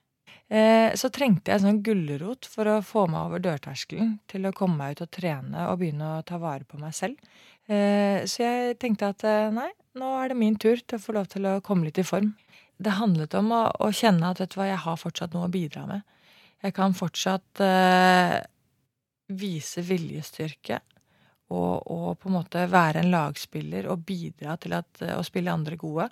[0.53, 4.53] Eh, så trengte jeg en sånn gulrot for å få meg over dørterskelen til å
[4.57, 7.19] komme meg ut og trene og begynne å ta vare på meg selv.
[7.67, 11.17] Eh, så jeg tenkte at eh, nei, nå er det min tur til å få
[11.17, 12.35] lov til å komme litt i form.
[12.77, 15.55] Det handlet om å, å kjenne at vet du hva, jeg har fortsatt noe å
[15.55, 16.05] bidra med.
[16.65, 18.39] Jeg kan fortsatt eh,
[19.33, 20.83] vise viljestyrke
[21.55, 25.79] og, og på en måte være en lagspiller og bidra til at, å spille andre
[25.81, 26.09] gode.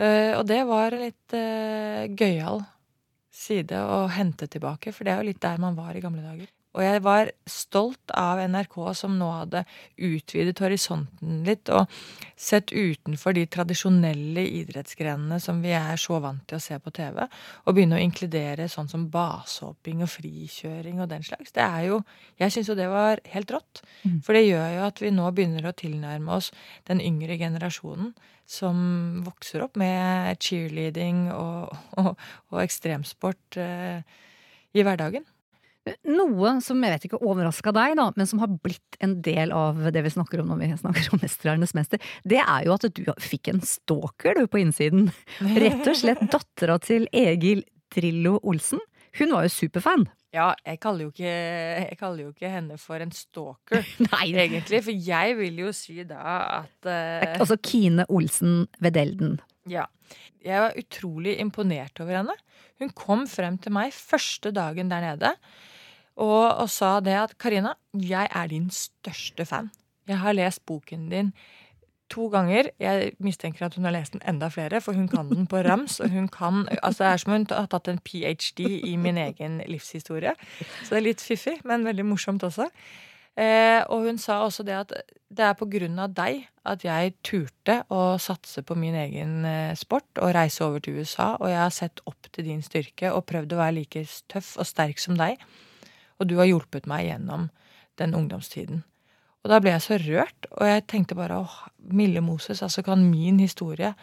[0.00, 2.62] Eh, og det var en litt uh, gøyal
[3.30, 6.48] side å hente tilbake, for det er jo litt der man var i gamle dager.
[6.70, 9.64] Og jeg var stolt av NRK som nå hadde
[10.06, 11.90] utvidet horisonten litt og
[12.38, 17.24] sett utenfor de tradisjonelle idrettsgrenene som vi er så vant til å se på TV,
[17.66, 21.50] og begynne å inkludere sånn som basehopping og frikjøring og den slags.
[21.56, 22.02] Det er jo
[22.40, 23.82] Jeg syns jo det var helt rått.
[24.04, 24.20] Mm.
[24.24, 26.52] For det gjør jo at vi nå begynner å tilnærme oss
[26.88, 28.14] den yngre generasjonen
[28.50, 32.14] som vokser opp med cheerleading og, og,
[32.50, 34.00] og ekstremsport eh,
[34.74, 35.26] i hverdagen.
[35.88, 39.80] Noe som jeg vet ikke overraska deg, da, men som har blitt en del av
[39.94, 43.02] det vi snakker om når vi snakker om 'Mesterernes mester, det er jo at du
[43.16, 45.08] fikk en stalker du på innsiden.
[45.40, 48.82] Rett og slett dattera til Egil Drillo Olsen.
[49.18, 50.04] Hun var jo superfan.
[50.30, 53.82] Ja, jeg kaller, jo ikke, jeg kaller jo ikke henne for en stalker,
[54.22, 54.82] egentlig.
[54.84, 56.20] For jeg vil jo si da
[56.60, 59.40] at uh, Altså Kine Olsen Vedelden.
[59.70, 59.88] Ja.
[60.44, 62.36] Jeg var utrolig imponert over henne.
[62.80, 65.34] Hun kom frem til meg første dagen der nede
[66.20, 69.70] og, og sa det at Karina, jeg er din største fan.
[70.08, 71.32] Jeg har lest boken din
[72.10, 72.70] to ganger.
[72.82, 76.00] Jeg mistenker at hun har lest den enda flere, for hun kan den på rams.
[76.00, 78.66] Og hun kan, altså Det er som hun har tatt en ph.d.
[78.66, 80.34] i min egen livshistorie.
[80.82, 82.66] Så det er litt fiffig, men veldig morsomt også.
[83.38, 84.92] Eh, og hun sa også det at
[85.30, 89.76] det er på grunn av deg at jeg turte å satse på min egen eh,
[89.78, 93.24] sport og reise over til USA, og jeg har sett opp til din styrke og
[93.30, 95.38] prøvd å være like tøff og sterk som deg.
[96.20, 97.48] Og du har hjulpet meg gjennom
[98.00, 98.82] den ungdomstiden.
[99.40, 101.54] Og da ble jeg så rørt, og jeg tenkte bare åh,
[101.96, 103.94] milde Moses, altså kan min historie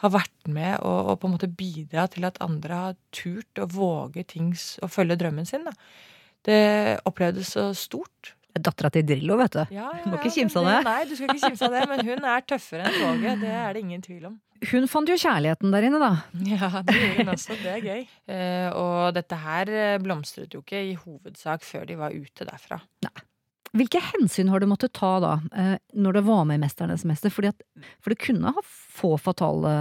[0.00, 3.68] ha vært med og, og på en måte bidra til at andre har turt å
[3.70, 4.50] våge ting
[4.82, 5.74] og følge drømmen sin, da.
[6.46, 6.60] Det
[7.04, 8.34] opplevdes så stort.
[8.58, 9.62] Dattera til Drillo, vet du.
[9.74, 10.78] Ja, ja, Du må ikke kimse av det.
[10.86, 13.42] Nei, du skal ikke kimse av det, men hun er tøffere enn toget.
[13.44, 14.38] Det er det ingen tvil om.
[14.70, 16.10] Hun fant jo kjærligheten der inne, da.
[16.44, 17.56] Ja, det gjorde hun også.
[17.62, 18.02] Det er gøy.
[18.34, 22.80] Eh, og dette her eh, blomstret jo ikke i hovedsak før de var ute derfra.
[23.70, 27.32] Hvilke hensyn har du måttet ta da, eh, når det var med i Mesternes mester?
[27.32, 27.64] Fordi at,
[28.02, 29.72] for det kunne ha få fatale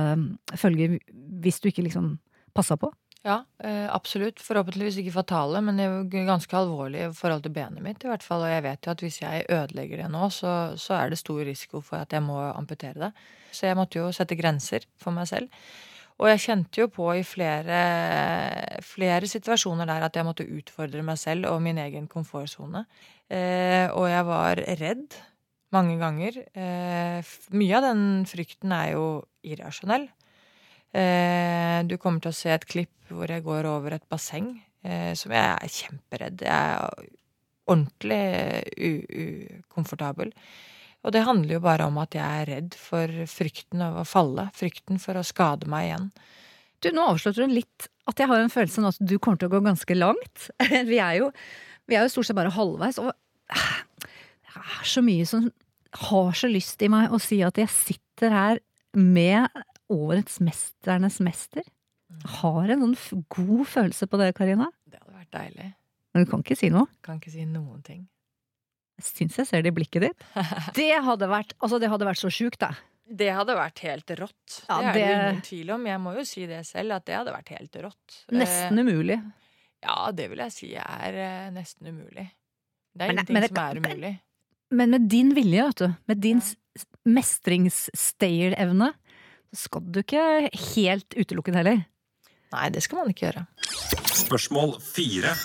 [0.55, 0.99] følger
[1.43, 2.13] hvis du ikke liksom
[2.55, 2.91] passa på.
[3.27, 4.39] Ja, eh, absolutt.
[4.39, 8.45] Forhåpentligvis ikke fatale, men ganske alvorlig i forhold til benet mitt, i hvert fall.
[8.45, 11.41] Og jeg vet jo at hvis jeg ødelegger det nå, så, så er det stor
[11.43, 13.11] risiko for at jeg må amputere det.
[13.51, 15.51] Så jeg måtte jo sette grenser for meg selv.
[16.19, 17.79] Og jeg kjente jo på i flere,
[18.83, 22.85] flere situasjoner der at jeg måtte utfordre meg selv og min egen komfortsone.
[23.31, 25.19] Eh, og jeg var redd
[25.75, 26.41] mange ganger.
[26.55, 29.05] Eh, mye av den frykten er jo
[29.47, 30.09] irrasjonell.
[30.95, 35.13] Eh, du kommer til å se et klipp hvor jeg går over et basseng, eh,
[35.17, 36.43] som jeg er kjemperedd.
[36.45, 37.07] Jeg er
[37.69, 38.23] ordentlig
[39.69, 40.33] ukomfortabel.
[41.05, 44.49] Og det handler jo bare om at jeg er redd for frykten av å falle.
[44.57, 46.09] Frykten for å skade meg igjen.
[46.83, 49.49] Du, nå avslørte du litt at jeg har en følelse av at du kommer til
[49.49, 50.49] å gå ganske langt.
[50.91, 51.31] Vi er jo,
[51.89, 53.09] vi er jo stort sett bare halvveis, og
[53.49, 55.47] det er så mye som
[56.09, 58.59] har så lyst i meg å si at jeg sitter her
[58.93, 59.49] med
[59.89, 61.63] årets Mesternes mester.
[62.39, 64.69] Har en sånn god følelse på det, Karina.
[64.89, 65.67] Det hadde vært deilig.
[66.13, 66.87] Men du kan ikke si noe.
[67.05, 68.07] Kan ikke si noen ting.
[68.99, 70.23] Jeg syns jeg ser det i blikket ditt.
[70.79, 72.73] Det hadde vært, altså det hadde vært så sjukt, da.
[73.09, 74.57] Det hadde vært helt rått.
[74.67, 75.85] Ja, det er det ingen tvil om.
[75.89, 78.17] Jeg må jo si det selv, at det hadde vært helt rått.
[78.35, 79.15] Nesten umulig.
[79.17, 79.53] Eh,
[79.87, 82.27] ja, det vil jeg si er eh, nesten umulig.
[82.93, 84.11] Det er Men ingenting men det som er umulig.
[84.81, 88.91] Men med din vilje, vet du, med din s- mestringsstayerevne,
[89.53, 90.23] så skal du ikke
[90.75, 91.79] helt utelukke det heller.
[92.53, 93.43] Nei, det skal man ikke gjøre.
[94.19, 95.35] Spørsmål fire.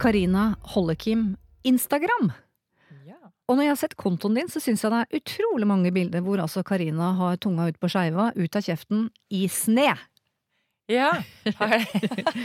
[0.00, 1.34] Karina Hollekim,
[1.68, 2.30] Instagram.
[3.08, 3.16] Ja.
[3.48, 6.22] Og når jeg har sett kontoen din, så syns jeg det er utrolig mange bilder
[6.24, 9.92] hvor altså Karina har tunga ut på skeiva, ut av kjeften, i sne.
[10.92, 11.12] ja.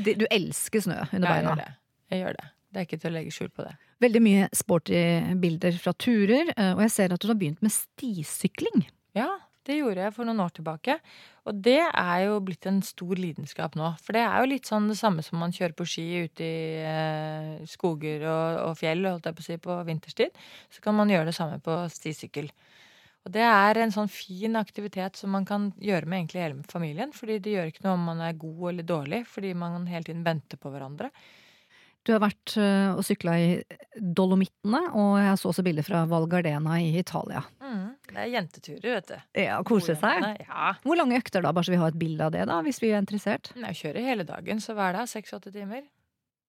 [0.00, 1.50] Du elsker snø under Ja, jeg beina.
[1.50, 1.70] gjør det.
[2.10, 2.44] Jeg gjør det.
[2.70, 3.72] Det er ikke til å legge skjul på det.
[4.00, 5.00] Veldig mye sporty
[5.42, 8.84] bilder fra turer, eh, og jeg ser at du har begynt med stisykling.
[9.18, 9.26] Ja,
[9.70, 10.96] det gjorde jeg for noen år tilbake.
[11.48, 13.92] Og det er jo blitt en stor lidenskap nå.
[14.02, 16.82] For det er jo litt sånn det samme som man kjører på ski ute i
[16.84, 20.42] eh, skoger og, og fjell, holdt jeg på å si, på vinterstid.
[20.74, 22.50] Så kan man gjøre det samme på stisykkel.
[23.26, 27.12] Og det er en sånn fin aktivitet som man kan gjøre med egentlig hele familien.
[27.16, 30.24] Fordi det gjør ikke noe om man er god eller dårlig, fordi man hele tiden
[30.26, 31.10] venter på hverandre.
[32.08, 33.48] Du har vært eh, og sykla i
[34.00, 37.42] Dolomittene, og jeg så også bilder fra Val Gardena i Italia.
[37.60, 39.16] Mm, det er jenteturer, vet du.
[39.42, 40.28] Ja, kose seg.
[40.46, 40.70] Ja.
[40.84, 42.94] Hvor lange økter da, bare så vi har et bilde av det, da, hvis vi
[42.94, 43.52] er interessert?
[43.52, 45.10] Jeg kjører hele dagen, så hver dag.
[45.10, 45.84] Seks-åtte timer.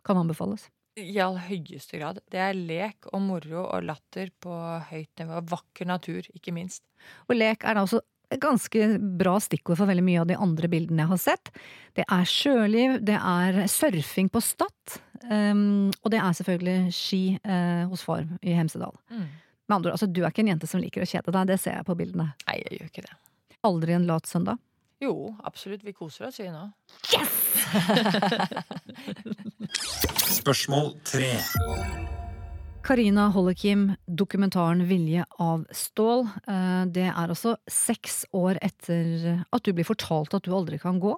[0.08, 0.70] Kan anbefales.
[1.00, 2.20] I all høyeste grad.
[2.32, 4.56] Det er lek og moro og latter på
[4.90, 5.44] høyt nivå.
[5.52, 6.84] Vakker natur, ikke minst.
[7.28, 8.02] Og lek er da også
[8.40, 8.88] ganske
[9.20, 11.52] bra stikkord for veldig mye av de andre bildene jeg har sett.
[11.98, 17.88] Det er sjøliv, det er surfing på Stad, um, og det er selvfølgelig ski uh,
[17.92, 18.96] hos far i Hemsedal.
[19.12, 21.60] Med andre ord, altså du er ikke en jente som liker å kjede deg, det
[21.62, 22.32] ser jeg på bildene.
[22.48, 23.18] Nei, jeg gjør ikke det.
[23.68, 24.62] Aldri en lat søndag.
[25.02, 25.84] Jo, absolutt.
[25.84, 26.68] Vi koser oss, vi nå.
[27.10, 27.34] Yes!
[30.42, 31.34] Spørsmål tre.
[32.84, 36.28] Karina Hollekim, dokumentaren 'Vilje av stål'.
[36.48, 41.00] eh, Det er altså seks år etter at du blir fortalt at du aldri kan
[41.00, 41.16] gå.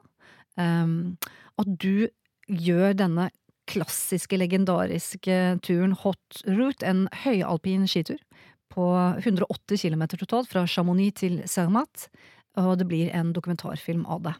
[0.58, 1.18] Um,
[1.58, 2.08] At du
[2.50, 3.30] gjør denne
[3.68, 8.18] klassiske, legendariske turen Hot Route, en høyalpin skitur
[8.70, 12.08] på 180 km totalt fra Chamonix til Zermatt.
[12.58, 14.34] Og det blir en dokumentarfilm av det.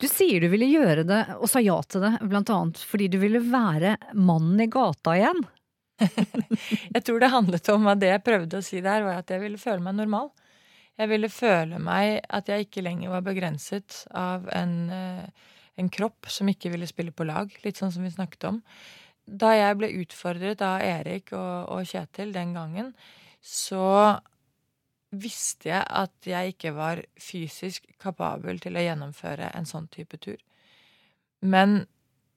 [0.00, 3.18] Du sier du ville gjøre det, og sa ja til det, blant annet fordi du
[3.18, 5.44] ville være mannen i gata igjen.
[6.94, 9.42] Jeg tror det handlet om at det jeg prøvde å si der, var at jeg
[9.42, 10.30] ville føle meg normal.
[11.00, 15.48] Jeg ville føle meg at jeg ikke lenger var begrenset av en, eh,
[15.80, 18.60] en kropp som ikke ville spille på lag, litt sånn som vi snakket om.
[19.24, 22.92] Da jeg ble utfordret av Erik og, og Kjetil den gangen,
[23.40, 24.20] så
[25.14, 30.38] visste jeg at jeg ikke var fysisk kapabel til å gjennomføre en sånn type tur.
[31.44, 31.84] Men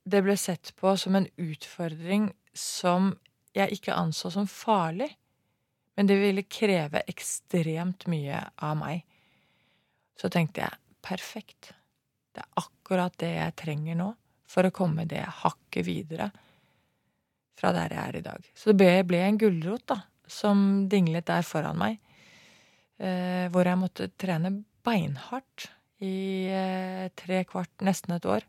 [0.08, 3.14] det ble sett på som en utfordring som
[3.58, 5.10] jeg ikke anså som farlig.
[5.98, 9.02] Men det ville kreve ekstremt mye av meg.
[10.18, 11.72] Så tenkte jeg perfekt.
[12.34, 14.12] Det er akkurat det jeg trenger nå
[14.48, 16.30] for å komme det hakket videre
[17.58, 18.52] fra der jeg er i dag.
[18.54, 21.98] Så det ble, en gulrot da, som dinglet der foran meg.
[23.02, 24.54] Eh, hvor jeg måtte trene
[24.86, 25.68] beinhardt
[26.06, 28.46] i eh, tre kvart, nesten et år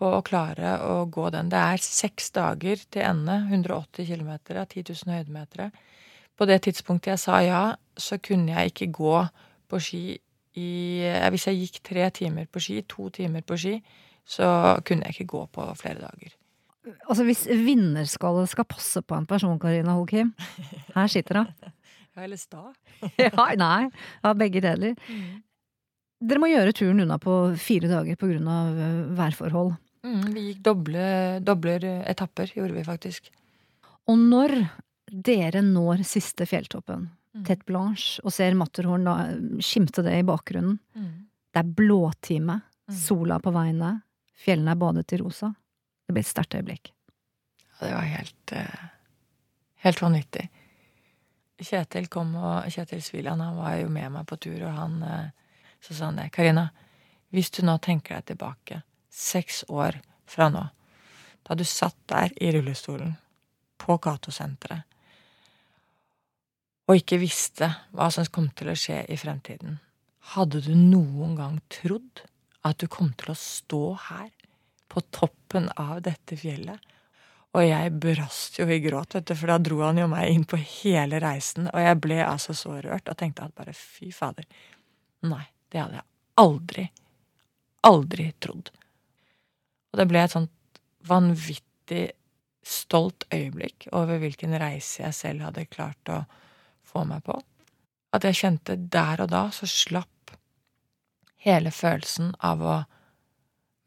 [0.00, 1.50] på å klare å gå den.
[1.52, 5.70] Det er seks dager til ende, 180 km av 10 000 høydemeter.
[6.40, 7.62] På det tidspunktet jeg sa ja,
[8.00, 9.16] så kunne jeg ikke gå
[9.70, 10.04] på ski
[10.58, 10.70] i
[11.06, 13.76] eh, Hvis jeg gikk tre timer på ski, to timer på ski,
[14.26, 16.32] så kunne jeg ikke gå på flere dager.
[17.06, 20.32] Altså Hvis vinnerskallet skal passe på en person, Karina Holkim
[20.96, 21.52] Her sitter hun.
[22.16, 22.72] Ja, eller sta.
[23.20, 23.86] Ja, nei,
[24.24, 24.96] ja, begge deler.
[26.20, 28.18] Dere må gjøre turen unna på fire dager
[28.50, 29.70] av eh, værforhold.
[30.06, 31.04] Mm, vi gikk doble,
[31.44, 33.28] dobler etapper, gjorde vi faktisk.
[34.08, 34.54] Og når
[35.10, 37.44] dere når siste fjelltoppen, Mm.
[37.46, 39.12] Tete Blanche, og ser Matterhorn da
[39.62, 41.26] skimte det i bakgrunnen, Mm.
[41.54, 42.56] det er blåtime,
[42.88, 42.94] Mm.
[42.96, 44.02] sola på veiene,
[44.34, 45.54] fjellene er badet i rosa.
[46.08, 46.90] Det blir et sterkt øyeblikk.
[47.80, 48.88] Ja, det var helt, eh,
[49.84, 50.48] helt vanvittig.
[51.60, 55.30] Kjetil kom, og Kjetil Sviland han var jo med meg på tur, og han eh,
[55.80, 56.32] så sa han det.
[56.32, 56.70] Karina,
[57.32, 60.00] hvis du nå tenker deg tilbake seks år
[60.30, 60.62] fra nå,
[61.46, 63.16] da du satt der i rullestolen
[63.80, 64.90] på Cato-senteret
[66.90, 69.78] og ikke visste hva som kom til å skje i fremtiden,
[70.34, 72.24] hadde du noen gang trodd
[72.66, 74.30] at du kom til å stå her,
[74.90, 76.88] på toppen av dette fjellet,
[77.54, 80.42] og jeg brast jo i gråt, vet du, for da dro han jo meg inn
[80.50, 84.48] på hele reisen, og jeg ble altså så rørt og tenkte at bare fy fader.
[85.30, 86.08] Nei, det hadde jeg
[86.42, 86.88] aldri,
[87.86, 88.72] aldri trodd.
[89.90, 92.10] Og det ble et sånt vanvittig
[92.66, 96.22] stolt øyeblikk over hvilken reise jeg selv hadde klart å
[96.86, 97.38] få meg på.
[98.14, 100.34] At jeg kjente der og da så slapp
[101.40, 102.78] hele følelsen av å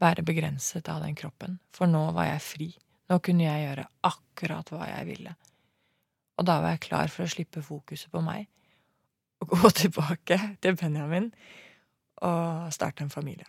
[0.04, 2.70] være begrenset av den kroppen, for nå var jeg fri.
[3.12, 5.36] Nå kunne jeg gjøre akkurat hva jeg ville.
[6.40, 8.48] Og da var jeg klar for å slippe fokuset på meg
[9.44, 11.30] og gå tilbake til Benjamin
[12.24, 13.48] og starte en familie.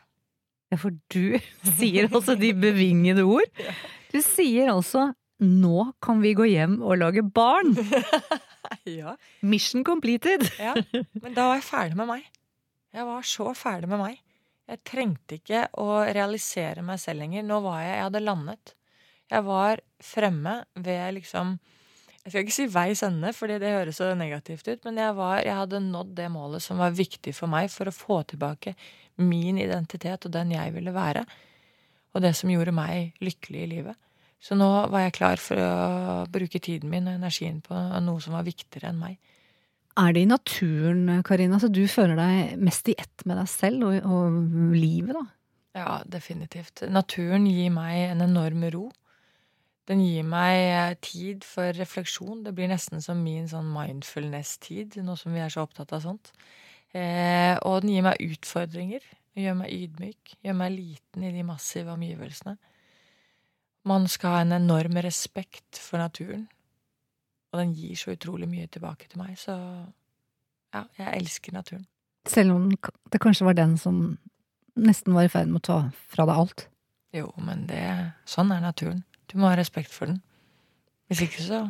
[0.74, 1.38] Ja, for du
[1.78, 3.46] sier altså de bevingede ord.
[4.12, 5.12] Du sier altså
[5.44, 7.74] 'nå kan vi gå hjem og lage barn'.
[9.00, 9.16] ja.
[9.42, 10.46] Mission completed.
[10.58, 10.74] ja.
[11.20, 12.28] Men da var jeg ferdig med meg.
[12.94, 14.20] Jeg var så ferdig med meg.
[14.70, 17.42] Jeg trengte ikke å realisere meg selv lenger.
[17.44, 18.74] Nå var jeg Jeg hadde landet.
[19.30, 21.58] Jeg var fremme ved liksom
[22.24, 25.42] Jeg skal ikke si veis ende, fordi det høres så negativt ut, men jeg, var,
[25.44, 28.72] jeg hadde nådd det målet som var viktig for meg for å få tilbake
[29.22, 31.24] min identitet og den jeg ville være.
[32.14, 34.00] Og det som gjorde meg lykkelig i livet.
[34.44, 38.36] Så nå var jeg klar for å bruke tiden min og energien på noe som
[38.36, 39.16] var viktigere enn meg.
[39.96, 43.86] Er det i naturen, Karina, så du føler deg mest i ett med deg selv
[43.88, 45.24] og, og livet, da?
[45.74, 46.84] Ja, definitivt.
[46.90, 48.88] Naturen gir meg en enorm ro.
[49.88, 52.42] Den gir meg tid for refleksjon.
[52.44, 56.30] Det blir nesten som min sånn mindfulness-tid, nå som vi er så opptatt av sånt.
[56.94, 59.04] Eh, og den gir meg utfordringer.
[59.34, 60.36] Gjør meg ydmyk.
[60.46, 62.54] Gjør meg liten i de massive omgivelsene.
[63.84, 66.46] Man skal ha en enorm respekt for naturen.
[67.52, 69.54] Og den gir så utrolig mye tilbake til meg, så
[70.74, 71.84] ja, jeg elsker naturen.
[72.26, 72.70] Selv om
[73.12, 74.16] det kanskje var den som
[74.74, 75.78] nesten var i ferd med å ta
[76.10, 76.66] fra deg alt?
[77.14, 77.84] Jo, men det
[78.26, 79.04] Sånn er naturen.
[79.30, 80.18] Du må ha respekt for den.
[81.06, 81.60] Hvis ikke så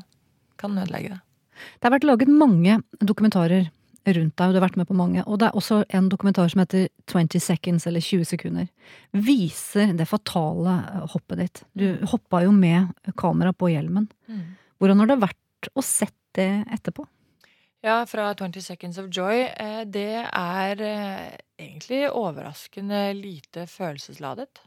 [0.60, 1.20] kan den ødelegge deg.
[1.54, 3.68] Det har vært laget mange dokumentarer
[4.06, 5.24] rundt deg, og du har vært med på mange.
[5.24, 8.68] Og det er også en dokumentar som heter 20 Seconds, eller 20 sekunder.
[9.16, 10.76] Viser det fatale
[11.14, 11.64] hoppet ditt.
[11.72, 14.10] Du hoppa jo med kamera på hjelmen.
[14.78, 17.06] Hvordan har det vært å sett det etterpå?
[17.84, 19.42] Ja, fra 20 Seconds of Joy.
[19.60, 24.62] Eh, det er eh, egentlig overraskende lite følelsesladet.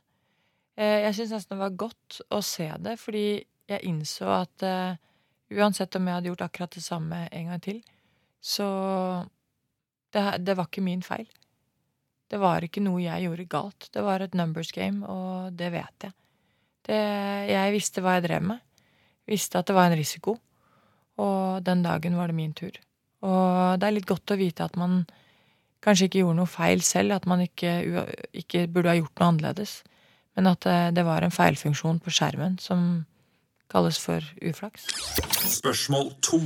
[0.78, 4.64] Eh, jeg syns nesten det var godt å se det, fordi jeg innså at
[5.50, 7.82] uansett om jeg hadde gjort akkurat det samme en gang til,
[8.44, 8.68] så
[10.14, 11.28] det, det var ikke min feil.
[12.28, 13.90] Det var ikke noe jeg gjorde galt.
[13.94, 16.16] Det var et numbers game, og det vet jeg.
[16.88, 17.00] Det,
[17.52, 18.64] jeg visste hva jeg drev med.
[19.28, 20.38] Visste at det var en risiko.
[21.18, 22.76] Og den dagen var det min tur.
[23.26, 25.02] Og det er litt godt å vite at man
[25.84, 27.72] kanskje ikke gjorde noe feil selv, at man ikke,
[28.38, 29.82] ikke burde ha gjort noe annerledes.
[30.38, 33.06] Men at det, det var en feilfunksjon på skjermen som
[33.72, 34.88] kalles for uflaks.
[35.58, 36.44] Spørsmål to.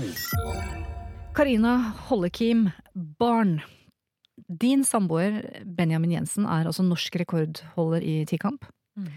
[1.32, 3.62] Karina Hollekim, barn.
[4.36, 8.66] Din samboer Benjamin Jensen er altså norsk rekordholder i tikamp.
[9.00, 9.08] Mm.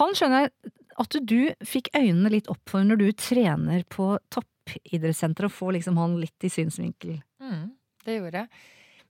[0.00, 0.50] Han skjønner
[0.98, 6.02] at du fikk øynene litt opp for når du trener på toppidrettssenteret og får liksom
[6.02, 7.16] han litt i synsvinkel.
[7.38, 7.70] Mm,
[8.02, 8.64] det gjorde jeg.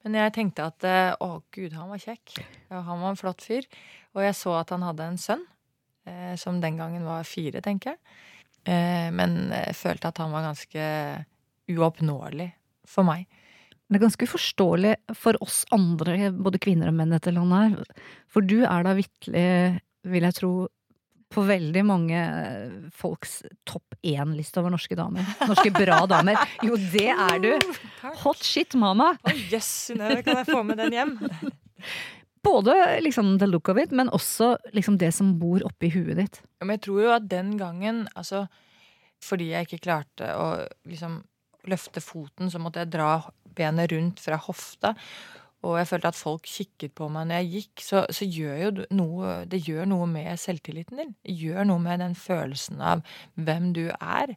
[0.05, 2.39] Men jeg tenkte at eh, å gud, han var kjekk.
[2.69, 3.65] Ja, han var en flott fyr.
[4.13, 5.47] Og jeg så at han hadde en sønn,
[6.05, 8.19] eh, som den gangen var fire, tenker jeg.
[8.69, 10.85] Eh, men jeg følte at han var ganske
[11.71, 12.51] uoppnåelig
[12.89, 13.27] for meg.
[13.89, 18.07] Det er ganske uforståelig for oss andre, både kvinner og menn, dette landet her.
[18.33, 20.55] For du er da vitterlig, vil jeg tro,
[21.35, 22.19] på veldig mange
[22.95, 25.27] folks topp én-liste over norske damer.
[25.49, 26.39] Norske bra damer.
[26.63, 27.53] Jo, det er du!
[28.23, 29.15] Hot shit, mama!
[29.19, 31.17] Å oh, yes, Synnøve, kan jeg få med den hjem?
[32.45, 36.43] Både liksom the look of it, men også liksom det som bor oppi huet ditt.
[36.63, 38.45] Men jeg tror jo at den gangen, altså
[39.25, 40.49] fordi jeg ikke klarte å
[40.85, 41.23] liksom
[41.71, 43.17] løfte foten, så måtte jeg dra
[43.55, 44.95] benet rundt fra hofta.
[45.65, 48.87] og jeg følte at folk kikket på meg når jeg gikk, så, så gjør jo
[48.93, 51.15] noe Det gjør noe med selvtilliten din.
[51.25, 53.05] Det gjør noe med den følelsen av
[53.35, 54.35] hvem du er.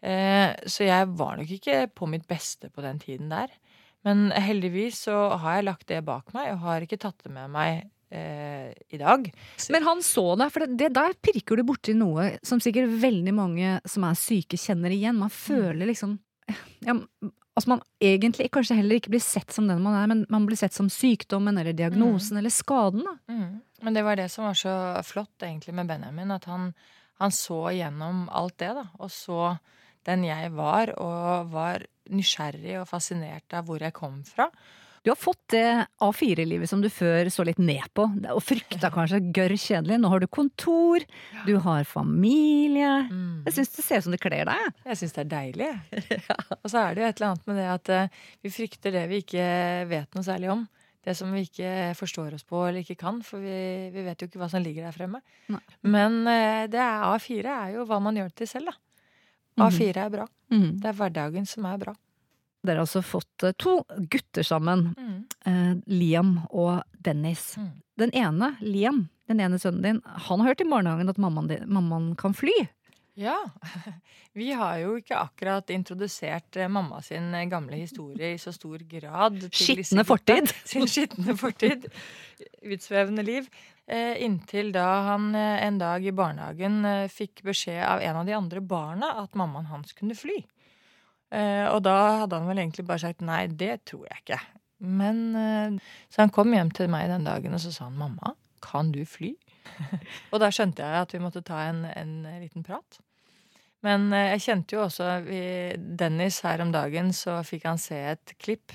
[0.00, 3.48] Eh, så jeg var nok ikke på mitt beste på den tiden der.
[4.06, 7.52] Men heldigvis så har jeg lagt det bak meg, og har ikke tatt det med
[7.52, 7.82] meg
[8.12, 9.28] eh, i dag.
[9.72, 13.34] Men han så deg, for det, det der pirker du borti noe som sikkert veldig
[13.36, 15.20] mange som er syke, kjenner igjen.
[15.20, 16.16] Man føler liksom
[16.86, 16.96] ja,
[17.58, 20.56] Altså man egentlig kanskje heller ikke blir sett som den man er, men man blir
[20.56, 23.02] sett som sykdommen eller diagnosen eller skaden.
[23.28, 23.58] Mm.
[23.84, 24.72] Men det var det som var så
[25.04, 26.70] flott egentlig med Benjamin, at han,
[27.20, 28.86] han så gjennom alt det, da.
[29.02, 29.56] Og så
[30.08, 34.48] den jeg var, og var nysgjerrig og fascinert av hvor jeg kom fra.
[35.00, 39.22] Du har fått det A4-livet som du før så litt ned på, og frykta kanskje
[39.32, 39.96] gørr kjedelig.
[40.02, 41.06] Nå har du kontor,
[41.46, 42.90] du har familie.
[43.08, 43.46] Mm.
[43.46, 44.66] Jeg syns det ser ut som det kler deg.
[44.90, 45.70] Jeg syns det er deilig.
[46.60, 49.06] Og så er det jo et eller annet med det at uh, vi frykter det
[49.08, 49.48] vi ikke
[49.88, 50.66] vet noe særlig om.
[51.00, 54.28] Det som vi ikke forstår oss på eller ikke kan, for vi, vi vet jo
[54.28, 55.22] ikke hva som ligger der fremme.
[55.48, 55.62] Nei.
[55.88, 58.76] Men uh, det er, A4 er jo hva man gjør det til selv, da.
[59.64, 60.28] A4 er bra.
[60.52, 60.68] Mm.
[60.80, 61.96] Det er hverdagen som er bra.
[62.60, 63.80] Dere har altså fått eh, to
[64.12, 64.90] gutter sammen.
[65.48, 67.54] Eh, Liam og Dennis.
[67.56, 67.70] Mm.
[68.00, 71.64] Den ene, Liam, den ene sønnen din, han har hørt i barnehagen at mammaen, din,
[71.72, 72.54] mammaen kan fly.
[73.20, 73.36] Ja.
[74.32, 78.78] Vi har jo ikke akkurat introdusert eh, mamma sin eh, gamle historie i så stor
[78.88, 79.40] grad.
[79.52, 80.52] Skitne fortid.
[80.70, 81.88] Sin skitne fortid.
[82.62, 83.50] Utsvevende liv.
[83.90, 88.62] Inntil da han en dag i barnehagen eh, fikk beskjed av en av de andre
[88.62, 90.36] barna at mammaen hans kunne fly.
[91.30, 94.40] Eh, og da hadde han vel egentlig bare sagt nei, det tror jeg ikke.
[94.82, 98.34] Men eh, Så han kom hjem til meg den dagen og så sa han mamma,
[98.64, 99.34] kan du fly?
[100.32, 103.00] og da skjønte jeg at vi måtte ta en, en liten prat.
[103.86, 105.42] Men eh, jeg kjente jo også vi,
[105.78, 108.74] Dennis her om dagen, så fikk han se et klipp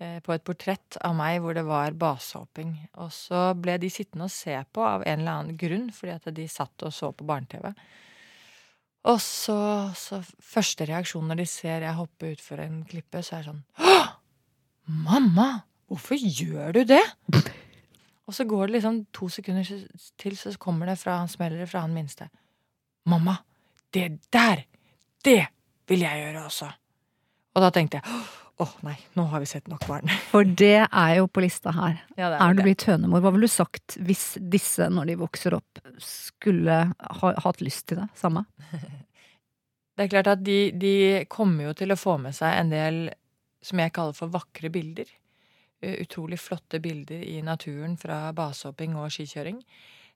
[0.00, 2.70] på et portrett av meg hvor det var basehopping.
[3.04, 6.30] Og så ble de sittende og se på av en eller annen grunn, fordi at
[6.38, 7.68] de satt og så på barne-TV.
[9.08, 9.56] Og så,
[9.96, 13.62] så første reaksjon når de ser jeg hoppe utfor en klippe, så er det sånn
[13.80, 13.98] Hå!
[15.06, 15.48] Mamma!
[15.90, 17.02] Hvorfor gjør du det?
[18.30, 19.66] Og så går det liksom to sekunder
[20.20, 22.28] til, så kommer det fra han smeller det fra han minste.
[23.10, 23.40] Mamma,
[23.94, 24.62] det der,
[25.26, 25.40] det
[25.90, 26.68] vil jeg gjøre også.
[27.56, 28.20] Og da tenkte jeg
[28.60, 30.10] åh nei, nå har vi sett nok barn.
[30.32, 32.00] For det er jo på lista her.
[32.16, 32.66] Ja, det Er du det.
[32.68, 33.22] blitt hønemor?
[33.24, 38.02] Hva ville du sagt hvis disse, når de vokser opp, skulle ha, hatt lyst til
[38.02, 38.44] det samme?
[40.00, 40.90] Det er klart at de, de
[41.28, 43.00] kommer jo til å få med seg en del
[43.60, 45.10] som jeg kaller for vakre bilder.
[45.84, 49.58] Eh, Utrolig flotte bilder i naturen fra basehopping og skikjøring.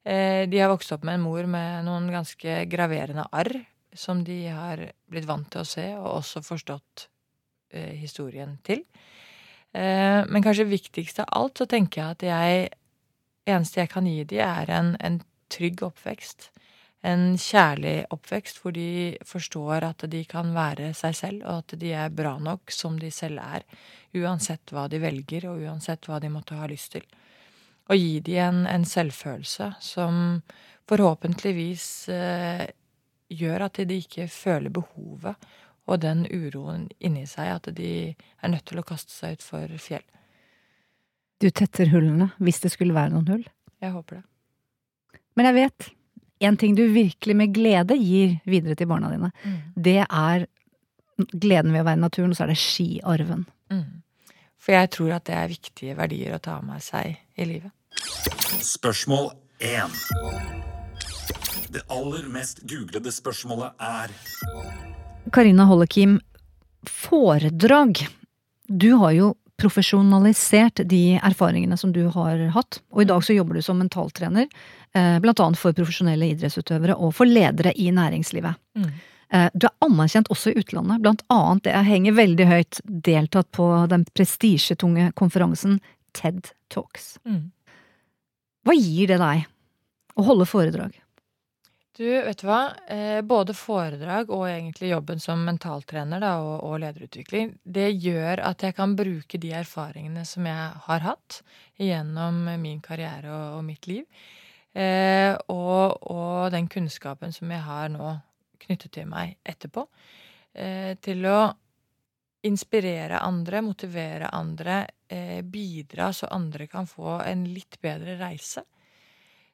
[0.06, 3.52] Eh, De har vokst opp med en mor med noen ganske graverende arr
[3.92, 4.80] som de har
[5.10, 7.04] blitt vant til å se, og også forstått
[7.74, 8.84] historien til.
[9.74, 12.68] Eh, Men kanskje viktigst av alt så tenker jeg at jeg
[13.46, 15.20] eneste jeg kan gi dem, er en, en
[15.52, 16.50] trygg oppvekst.
[17.04, 21.90] En kjærlig oppvekst hvor de forstår at de kan være seg selv, og at de
[21.92, 23.66] er bra nok som de selv er,
[24.14, 27.04] uansett hva de velger, og uansett hva de måtte ha lyst til.
[27.90, 30.40] Og gi dem en, en selvfølelse som
[30.88, 32.64] forhåpentligvis eh,
[33.28, 35.36] gjør at de ikke føler behovet
[35.84, 40.04] og den uroen inni seg at de er nødt til å kaste seg utfor fjell.
[41.42, 43.44] Du tetter hullene, hvis det skulle være noen hull.
[43.82, 44.24] Jeg håper det.
[45.36, 45.88] Men jeg vet,
[46.48, 49.30] en ting du virkelig med glede gir videre til barna dine,
[49.74, 50.46] det er
[51.18, 53.44] gleden ved å være i naturen, og så er det skiarven.
[53.72, 54.02] Mm.
[54.64, 57.72] For jeg tror at det er viktige verdier å ta med seg i livet.
[58.64, 59.98] Spørsmål 1.
[61.74, 64.14] Det aller mest googlede spørsmålet er
[65.32, 66.20] Karina Hollekim,
[66.86, 68.08] foredrag.
[68.68, 73.54] Du har jo profesjonalisert de erfaringene som du har hatt, og i dag så jobber
[73.54, 74.48] du som mentaltrener,
[74.94, 78.54] eh, blant annet for profesjonelle idrettsutøvere og for ledere i næringslivet.
[78.76, 78.90] Mm.
[79.30, 83.88] Eh, Du er anerkjent også i utlandet, blant annet det henger veldig høyt, deltatt på
[83.88, 85.80] den prestisjetunge konferansen
[86.12, 87.18] TED Talks.
[87.26, 87.50] Mm.
[88.64, 89.46] Hva gir det deg
[90.16, 90.92] å holde foredrag?
[91.94, 92.72] Du, vet du hva?
[92.90, 98.64] Eh, både foredrag og egentlig jobben som mentaltrener da, og, og lederutvikling, det gjør at
[98.66, 101.36] jeg kan bruke de erfaringene som jeg har hatt
[101.78, 104.02] gjennom min karriere og, og mitt liv,
[104.74, 108.16] eh, og, og den kunnskapen som jeg har nå
[108.64, 109.84] knyttet til meg etterpå,
[110.58, 111.38] eh, til å
[112.50, 118.66] inspirere andre, motivere andre, eh, bidra så andre kan få en litt bedre reise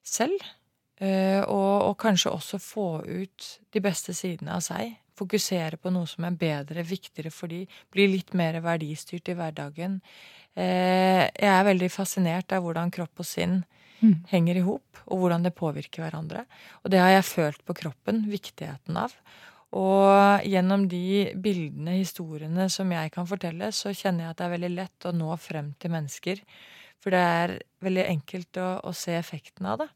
[0.00, 0.40] selv.
[1.00, 4.98] Eh, og, og kanskje også få ut de beste sidene av seg.
[5.20, 9.98] fokusere på noe som er bedre, viktigere for de, bli litt mer verdistyrt i hverdagen.
[10.56, 13.60] Eh, jeg er veldig fascinert av hvordan kropp og sinn
[14.00, 14.24] Mm.
[14.30, 16.46] henger i hop, og hvordan det påvirker hverandre.
[16.84, 19.12] Og det har jeg følt på kroppen, viktigheten av.
[19.76, 24.54] Og gjennom de bildene, historiene som jeg kan fortelle, så kjenner jeg at det er
[24.56, 26.40] veldig lett å nå frem til mennesker.
[27.00, 29.90] For det er veldig enkelt å, å se effekten av det.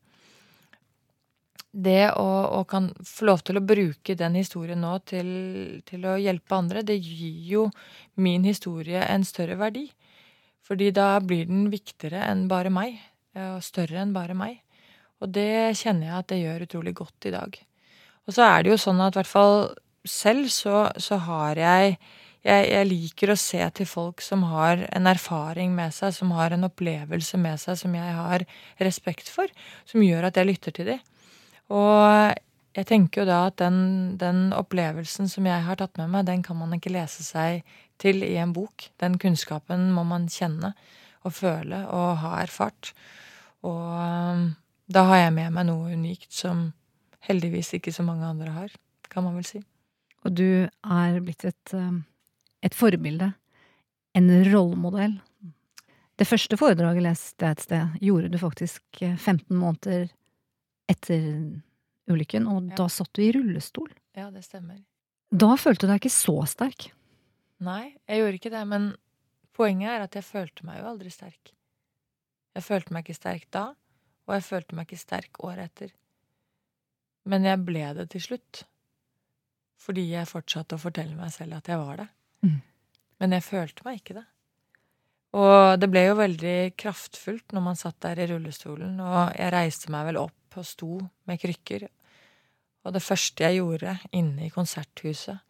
[1.74, 5.28] Det å, å kan få lov til å bruke den historien nå til,
[5.88, 7.64] til å hjelpe andre, det gir jo
[8.14, 9.88] min historie en større verdi.
[10.64, 13.00] Fordi da blir den viktigere enn bare meg,
[13.34, 14.60] eh, og større enn bare meg.
[15.18, 17.56] Og det kjenner jeg at det gjør utrolig godt i dag.
[18.24, 19.58] Og så er det jo sånn at i hvert fall
[20.06, 21.96] selv så, så har jeg,
[22.44, 26.52] jeg Jeg liker å se til folk som har en erfaring med seg, som har
[26.52, 28.44] en opplevelse med seg som jeg har
[28.78, 29.48] respekt for,
[29.88, 31.00] som gjør at jeg lytter til dem.
[31.72, 32.34] Og
[32.74, 36.42] jeg tenker jo da at den, den opplevelsen som jeg har tatt med meg, den
[36.44, 37.62] kan man ikke lese seg
[38.02, 38.88] til i en bok.
[39.00, 40.74] Den kunnskapen må man kjenne
[41.24, 42.92] og føle og ha erfart.
[43.64, 44.48] Og um,
[44.90, 46.72] da har jeg med meg noe unikt som
[47.24, 48.74] heldigvis ikke så mange andre har,
[49.08, 49.62] kan man vel si.
[50.24, 51.96] Og du er blitt et, eh,
[52.64, 53.30] et forbilde.
[54.16, 55.16] En rollemodell.
[56.18, 60.08] Det første foredraget leste jeg et sted, gjorde du faktisk eh, 15 måneder
[60.90, 61.60] etter
[62.10, 62.74] ulykken, og Ja.
[62.76, 63.88] da satt du i rullestol.
[64.14, 64.82] Ja, det stemmer.
[65.32, 66.90] Da følte du deg ikke så sterk.
[67.60, 68.96] Nei, jeg gjorde ikke det, men
[69.56, 71.52] poenget er at jeg følte meg jo aldri sterk.
[72.54, 73.74] Jeg følte meg ikke sterk da,
[74.28, 75.90] og jeg følte meg ikke sterk året etter.
[77.26, 78.64] Men jeg ble det til slutt.
[79.80, 82.08] Fordi jeg fortsatte å fortelle meg selv at jeg var det.
[82.44, 82.60] Mm.
[83.20, 84.26] Men jeg følte meg ikke det.
[85.34, 89.90] Og det ble jo veldig kraftfullt når man satt der i rullestolen, og jeg reiste
[89.90, 90.98] meg vel opp og sto
[91.28, 91.88] med krykker.
[92.84, 95.40] Og det første jeg gjorde inne i konserthuset,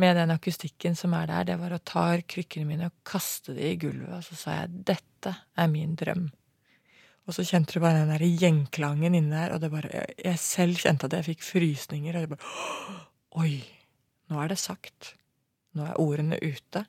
[0.00, 3.74] med den akustikken som er der, det var å ta krykkene mine og kaste de
[3.74, 6.30] i gulvet, og så sa jeg 'dette er min drøm'.
[7.26, 10.80] Og så kjente du bare den der gjenklangen inne der, og det bare jeg selv
[10.80, 12.48] kjente at jeg fikk frysninger, og jeg bare
[13.42, 13.64] Oi,
[14.28, 15.14] nå er det sagt.
[15.72, 16.84] Nå er ordene ute.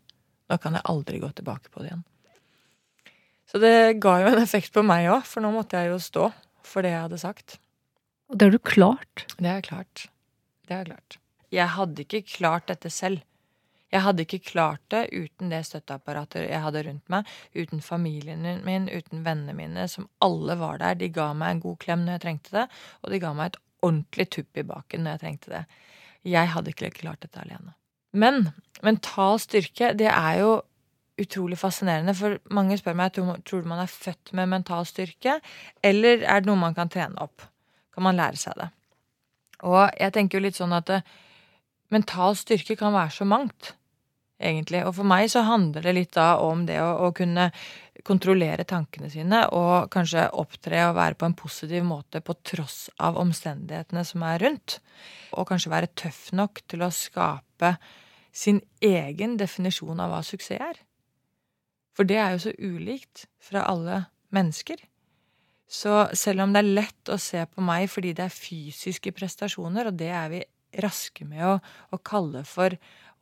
[0.50, 2.04] Nå kan jeg aldri gå tilbake på det igjen.
[3.48, 6.32] Så det ga jo en effekt på meg òg, for nå måtte jeg jo stå
[6.68, 7.60] for det jeg hadde sagt.
[8.32, 9.26] Og det har du klart.
[9.38, 10.08] Det er klart.
[10.68, 11.20] Det er klart.
[11.54, 13.22] Jeg hadde ikke klart dette selv.
[13.94, 18.88] Jeg hadde ikke klart det uten det støtteapparatet jeg hadde rundt meg, uten familien min,
[18.90, 20.98] uten vennene mine, som alle var der.
[20.98, 22.66] De ga meg en god klem når jeg trengte det,
[23.04, 25.64] og de ga meg et ordentlig tupp i baken når jeg trengte det.
[26.34, 27.76] Jeg hadde ikke klart dette alene.
[28.14, 28.48] Men
[28.86, 30.52] mental styrke, det er jo
[31.20, 35.38] utrolig fascinerende, for mange spør meg tror du man er født med mental styrke,
[35.86, 37.46] eller er det noe man kan trene opp?
[37.94, 38.72] Kan man lære seg det?
[39.70, 41.06] Og jeg tenker jo litt sånn at eh,
[41.94, 43.76] mental styrke kan være så mangt,
[44.42, 44.82] egentlig.
[44.88, 47.52] Og for meg så handler det litt da om det å, å kunne
[48.04, 53.20] kontrollere tankene sine, og kanskje opptre og være på en positiv måte på tross av
[53.22, 54.80] omstendighetene som er rundt.
[55.38, 57.76] Og kanskje være tøff nok til å skape
[58.34, 60.82] sin egen definisjon av hva suksess er.
[61.94, 64.82] For det er jo så ulikt fra alle mennesker.
[65.70, 69.90] Så selv om det er lett å se på meg fordi det er fysiske prestasjoner,
[69.90, 70.44] og det er vi
[70.84, 71.56] raske med å,
[71.94, 72.74] å kalle for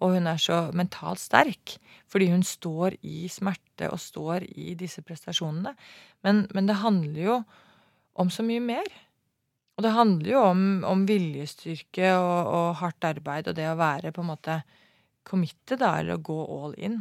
[0.01, 1.75] og hun er så mentalt sterk
[2.11, 5.75] fordi hun står i smerte og står i disse prestasjonene.
[6.25, 7.37] Men, men det handler jo
[8.19, 8.89] om så mye mer.
[9.77, 14.11] Og det handler jo om, om viljestyrke og, og, hardt arbeid og det å være
[14.13, 14.57] på en måte
[15.27, 16.99] committed, da, eller å gå all in.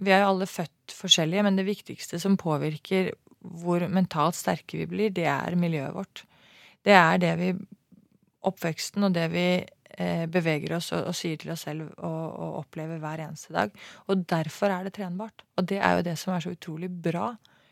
[0.00, 3.12] Vi er jo alle født forskjellige, men det viktigste som påvirker
[3.62, 6.24] hvor mentalt sterke vi blir, det er miljøet vårt.
[6.86, 7.52] Det er det vi
[8.42, 12.56] Oppveksten og det vi eh, beveger oss og, og, sier til oss selv og, og,
[12.64, 13.70] opplever hver eneste dag.
[14.10, 15.44] Og derfor er det trenbart.
[15.54, 17.28] Og det er jo det som er så utrolig bra.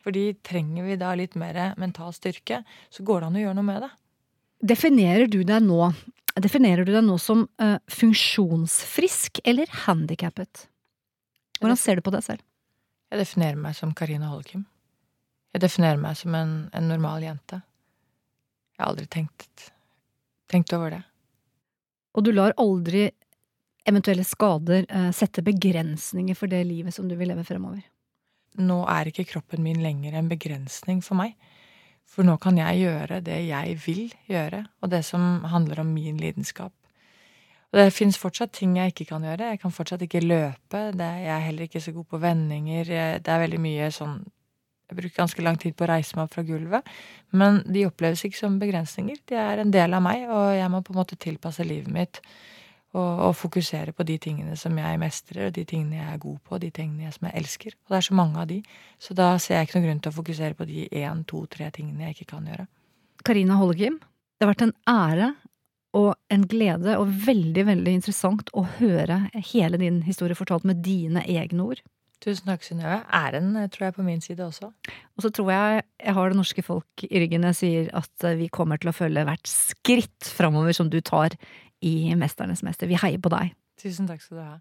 [0.07, 3.67] Fordi trenger vi da litt mer mental styrke, så går det an å gjøre noe
[3.67, 3.91] med det.
[4.71, 5.91] Definerer du deg nå,
[6.39, 10.70] definerer du deg nå som uh, funksjonsfrisk eller handikappet?
[11.61, 12.45] Hvordan ser du på deg selv?
[13.11, 14.65] Jeg definerer meg som Karina Holkim.
[15.53, 17.61] Jeg definerer meg som en, en normal jente.
[18.77, 19.71] Jeg har aldri tenkt,
[20.49, 21.03] tenkt over det.
[22.17, 23.09] Og du lar aldri
[23.89, 27.83] eventuelle skader uh, sette begrensninger for det livet som du vil leve fremover?
[28.61, 31.37] Nå er ikke kroppen min lenger en begrensning for meg.
[32.11, 36.19] For nå kan jeg gjøre det jeg vil gjøre, og det som handler om min
[36.19, 36.75] lidenskap.
[37.71, 39.53] Og det fins fortsatt ting jeg ikke kan gjøre.
[39.53, 40.83] Jeg kan fortsatt ikke løpe.
[40.97, 42.93] Det, jeg er heller ikke så god på vendinger.
[43.23, 44.21] Det er veldig mye sånn
[44.91, 46.89] Jeg bruker ganske lang tid på å reise meg opp fra gulvet.
[47.31, 49.21] Men de oppleves ikke som begrensninger.
[49.31, 52.19] De er en del av meg, og jeg må på en måte tilpasse livet mitt
[52.91, 56.41] og, og fokusere på de tingene som jeg mestrer, og de tingene jeg er god
[56.43, 57.77] på, og de tingene jeg, som jeg elsker.
[57.79, 58.59] Og det er så mange av de.
[58.99, 61.71] Så da ser jeg ikke noen grunn til å fokusere på de én, to, tre
[61.77, 62.67] tingene jeg ikke kan gjøre.
[63.23, 65.31] Karina Hollegim, det har vært en ære
[65.97, 71.25] og en glede og veldig, veldig interessant å høre hele din historie fortalt med dine
[71.27, 71.83] egne ord.
[72.21, 72.99] Tusen takk, Synnøve.
[73.17, 74.69] Æren eh, tror jeg på min side også.
[75.17, 78.27] Og så tror jeg jeg har det norske folk i ryggen når jeg sier at
[78.29, 81.39] eh, vi kommer til å følge hvert skritt framover som du tar
[81.81, 82.91] i Mesternes mester.
[82.91, 83.55] Vi heier på deg.
[83.81, 84.59] Tusen takk skal du ha.